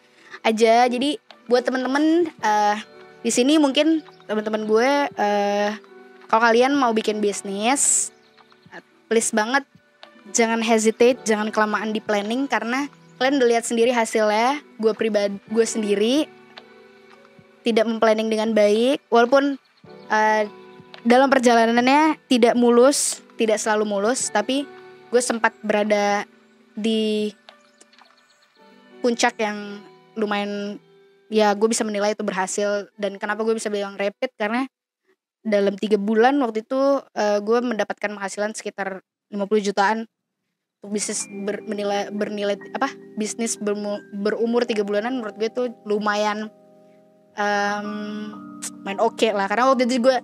[0.47, 0.87] aja.
[0.87, 1.19] Jadi
[1.51, 2.77] buat temen-temen uh,
[3.23, 5.71] di sini mungkin teman-teman gue uh,
[6.27, 8.11] kalau kalian mau bikin bisnis
[9.07, 9.63] please banget
[10.35, 15.67] jangan hesitate jangan kelamaan di planning karena kalian udah lihat sendiri hasilnya gue pribadi gue
[15.67, 16.17] sendiri
[17.63, 19.59] tidak memplanning dengan baik walaupun
[20.11, 20.43] uh,
[21.07, 24.67] dalam perjalanannya tidak mulus tidak selalu mulus tapi
[25.11, 26.27] gue sempat berada
[26.75, 27.31] di
[29.01, 29.81] puncak yang
[30.19, 30.83] lumayan
[31.33, 32.91] ya gue bisa menilai itu berhasil.
[32.99, 34.31] Dan kenapa gue bisa bilang rapid?
[34.39, 34.67] Karena
[35.47, 39.99] dalam tiga bulan waktu itu uh, gue mendapatkan penghasilan sekitar 50 jutaan
[40.83, 46.51] untuk bisnis ber, menilai bernilai apa bisnis bermu, berumur tiga bulanan menurut gue tuh lumayan
[47.39, 47.89] um,
[48.83, 49.47] main oke okay lah.
[49.51, 50.17] Karena waktu itu gue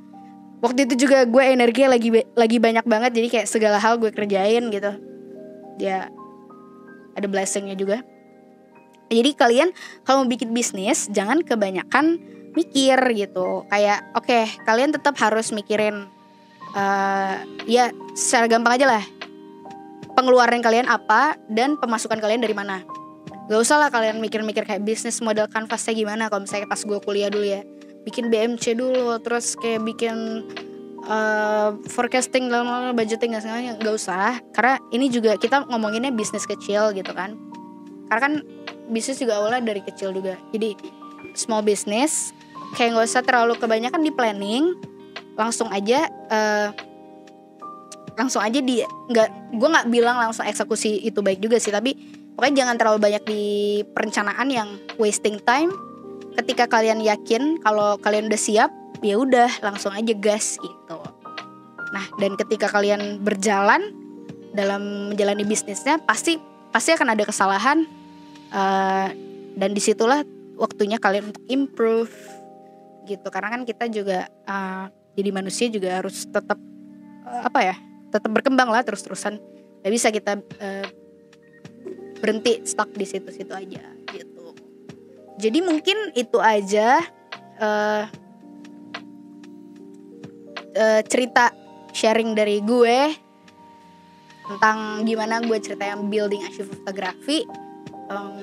[0.63, 3.11] waktu itu juga gue energi lagi lagi banyak banget.
[3.15, 4.93] Jadi kayak segala hal gue kerjain gitu.
[5.79, 6.11] Ya
[7.13, 8.03] ada blessingnya juga
[9.13, 9.69] jadi kalian
[10.03, 12.19] kalau mau bikin bisnis jangan kebanyakan
[12.53, 13.65] mikir gitu.
[13.69, 16.09] Kayak oke okay, kalian tetap harus mikirin
[16.77, 17.35] uh,
[17.69, 19.05] ya secara gampang aja lah.
[20.13, 22.85] Pengeluaran kalian apa dan pemasukan kalian dari mana.
[23.49, 26.29] Gak usah lah kalian mikir-mikir kayak bisnis model kanvasnya gimana.
[26.29, 27.65] Kalau misalnya pas gue kuliah dulu ya
[28.03, 30.47] bikin BMC dulu terus kayak bikin
[31.07, 34.39] uh, forecasting dalam budgeting dan segalanya nggak usah.
[34.53, 37.41] Karena ini juga kita ngomonginnya bisnis kecil gitu kan.
[38.13, 38.35] Karena kan
[38.91, 40.39] bisnis juga awalnya dari kecil juga.
[40.51, 40.75] Jadi
[41.37, 42.35] small business
[42.77, 44.65] kayak nggak usah terlalu kebanyakan di planning
[45.37, 46.69] langsung aja uh,
[48.17, 51.97] langsung aja di nggak gue nggak bilang langsung eksekusi itu baik juga sih tapi
[52.37, 53.43] pokoknya jangan terlalu banyak di
[53.93, 55.73] perencanaan yang wasting time.
[56.33, 58.73] Ketika kalian yakin kalau kalian udah siap
[59.05, 60.99] ya udah langsung aja gas gitu.
[61.93, 63.93] Nah dan ketika kalian berjalan
[64.57, 66.41] dalam menjalani bisnisnya pasti
[66.73, 67.85] pasti akan ada kesalahan
[68.53, 69.09] uh,
[69.57, 70.23] dan di situlah
[70.61, 72.13] waktunya kalian untuk improve
[73.09, 73.27] gitu.
[73.33, 74.87] Karena kan kita juga uh,
[75.17, 76.61] jadi manusia juga harus tetap
[77.27, 77.77] uh, apa ya
[78.13, 79.41] tetap berkembang lah terus-terusan.
[79.83, 80.87] Nggak bisa kita uh,
[82.23, 83.83] berhenti stuck di situ-situ aja
[84.15, 84.55] gitu.
[85.43, 87.03] Jadi mungkin itu aja
[87.59, 88.05] uh,
[90.77, 91.51] uh, cerita
[91.93, 92.99] sharing dari gue
[94.43, 97.47] tentang gimana gue cerita yang building asyik fotografi
[98.11, 98.35] um,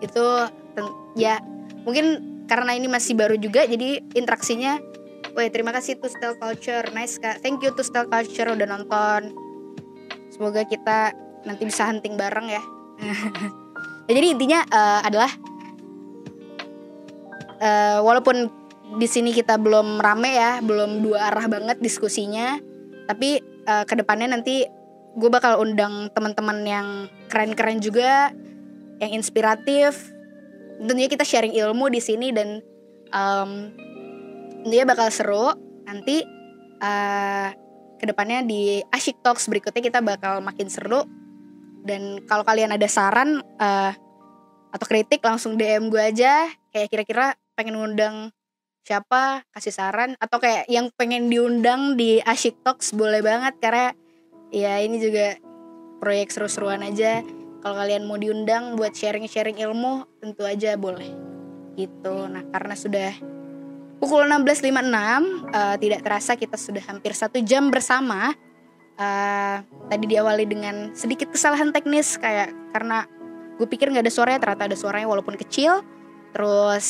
[0.00, 0.26] itu
[1.14, 1.38] ya
[1.84, 4.80] mungkin karena ini masih baru juga jadi interaksinya
[5.30, 7.38] Woi terima kasih to Style Culture nice kak.
[7.38, 9.30] Thank you to Style Culture udah nonton.
[10.34, 11.14] Semoga kita
[11.46, 12.62] nanti bisa hunting bareng ya.
[14.10, 15.30] Ya jadi intinya uh, adalah
[17.62, 18.50] uh, walaupun
[18.98, 22.58] di sini kita belum rame ya belum dua arah banget diskusinya
[23.06, 23.38] tapi
[23.70, 24.66] uh, ke depannya nanti
[25.20, 26.88] gue bakal undang teman-teman yang
[27.28, 28.32] keren-keren juga
[29.04, 30.08] yang inspiratif.
[30.80, 32.64] Tentunya kita sharing ilmu di sini dan
[33.12, 33.68] um,
[34.64, 35.52] tentunya bakal seru.
[35.84, 36.24] Nanti
[36.80, 37.48] uh,
[38.00, 41.04] ke depannya di Asyik Talks berikutnya kita bakal makin seru.
[41.84, 43.92] Dan kalau kalian ada saran uh,
[44.72, 46.48] atau kritik langsung DM gue aja.
[46.72, 48.32] Kayak kira-kira pengen undang
[48.88, 50.16] siapa kasih saran.
[50.16, 53.60] Atau kayak yang pengen diundang di Asyik Talks boleh banget.
[53.60, 53.92] Karena
[54.50, 55.38] ya ini juga
[56.02, 57.22] proyek seru-seruan aja.
[57.60, 61.12] Kalau kalian mau diundang buat sharing-sharing ilmu tentu aja boleh.
[61.76, 62.16] Gitu.
[62.26, 63.12] Nah karena sudah
[64.00, 65.20] pukul 16.56 uh,
[65.52, 68.32] eh, tidak terasa kita sudah hampir satu jam bersama.
[69.00, 73.08] Uh, tadi diawali dengan sedikit kesalahan teknis kayak karena
[73.56, 75.84] gue pikir nggak ada suaranya ternyata ada suaranya walaupun kecil.
[76.32, 76.88] Terus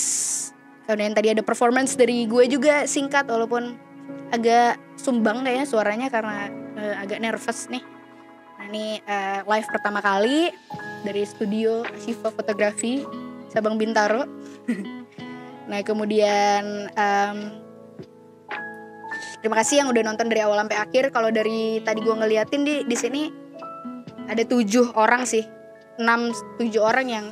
[0.87, 3.90] kemudian tadi ada performance dari gue juga singkat walaupun
[4.31, 7.83] agak sumbang kayaknya suaranya karena uh, agak nervous nih
[8.61, 10.53] Nah ini uh, live pertama kali
[11.01, 13.01] dari studio Siva Fotografi
[13.49, 14.29] Sabang Bintaro.
[15.73, 17.39] nah kemudian um,
[19.41, 21.09] terima kasih yang udah nonton dari awal sampai akhir.
[21.09, 23.33] Kalau dari tadi gue ngeliatin di di sini
[24.29, 25.49] ada tujuh orang sih,
[25.97, 26.29] enam
[26.61, 27.27] tujuh orang yang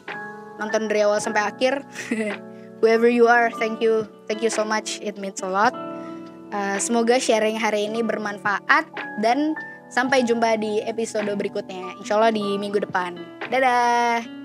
[0.56, 1.84] nonton dari awal sampai akhir.
[2.80, 4.96] Whoever you are, thank you, thank you so much.
[5.04, 5.87] It means a lot.
[6.48, 8.88] Uh, semoga sharing hari ini bermanfaat
[9.20, 9.52] dan
[9.88, 11.96] Sampai jumpa di episode berikutnya.
[11.96, 13.16] Insya Allah di minggu depan.
[13.48, 14.37] Dadah.